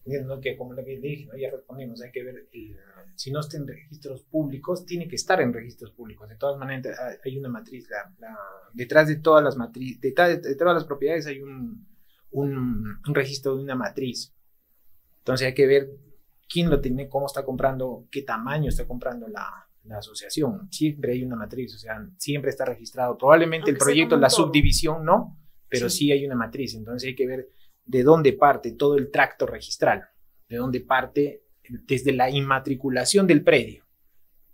[0.07, 1.37] Lo que, como que dije, ¿no?
[1.39, 2.77] ya respondimos, hay que ver, el-
[3.15, 6.29] si no está en registros públicos, tiene que estar en registros públicos.
[6.29, 8.39] De todas maneras, hay- una matriz, la- la-
[8.73, 11.87] detrás de todas las matriz, detrás de, de todas las propiedades hay un,
[12.33, 14.35] un, un registro de una matriz.
[15.19, 15.91] Entonces hay que ver
[16.49, 19.49] quién lo tiene, cómo está comprando, qué tamaño está comprando la,
[19.85, 20.69] la asociación.
[20.71, 23.17] Siempre hay una matriz, o sea, siempre está registrado.
[23.17, 25.39] Probablemente el Aunque sea proyecto, la subdivisión, no,
[25.69, 25.99] pero Sí.
[25.99, 26.75] sí hay una matriz.
[26.75, 27.49] Entonces hay que ver
[27.85, 30.09] de dónde parte todo el tracto registral,
[30.49, 31.45] de dónde parte
[31.87, 33.85] desde la inmatriculación del predio.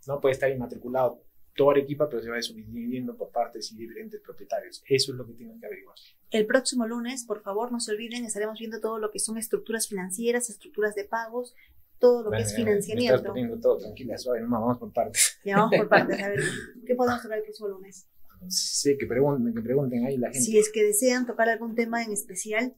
[0.06, 1.24] No puede estar inmatriculado
[1.54, 4.82] todo Arequipa, pero se va subdividiendo por partes y diferentes propietarios.
[4.88, 5.96] Eso es lo que tienen que averiguar.
[6.30, 9.88] El próximo lunes, por favor, no se olviden, estaremos viendo todo lo que son estructuras
[9.88, 11.54] financieras, estructuras de pagos,
[11.98, 13.28] todo lo que es Bueno, Me estás financiamiento.
[13.28, 15.38] poniendo todo tranquila, suave, no, vamos por partes.
[15.44, 16.22] Ya vamos por partes.
[16.22, 16.40] A ver,
[16.86, 18.08] ¿qué podemos tocar el próximo lunes?
[18.48, 20.40] Sí, que pregunten, que pregunten ahí la gente.
[20.40, 22.74] Si es que desean tocar algún tema en especial,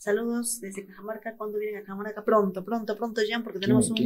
[0.00, 1.36] saludos desde Cajamarca.
[1.36, 2.24] ¿Cuándo vienen a Cajamarca?
[2.24, 3.96] Pronto, pronto, pronto, Jan, porque ¿Quién, tenemos un,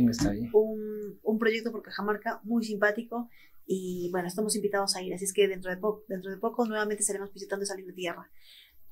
[0.53, 3.29] un, un proyecto por Cajamarca muy simpático
[3.67, 5.15] y bueno, estamos invitados a ir.
[5.15, 8.29] Así es que dentro de, poco dentro de poco nuevamente estaremos visitando esa linda tierra.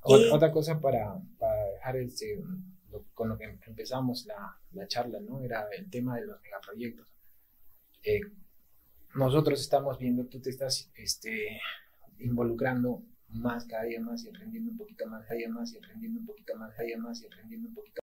[0.01, 2.43] Otra, Eh, otra cosa para, para dejar este,
[2.91, 5.43] lo- con lo que empezamos la, la charla, ¿no?
[5.43, 7.07] Era el tema de los megaproyectos.
[8.05, 8.21] Eh,
[9.15, 11.61] nosotros estamos viendo, tú te estás este,
[12.19, 13.03] involucrando
[13.35, 16.27] más cada día más y aprendiendo un poquito más cada día más y aprendiendo un
[16.27, 18.01] poquito más cada día más y aprendiendo un poquito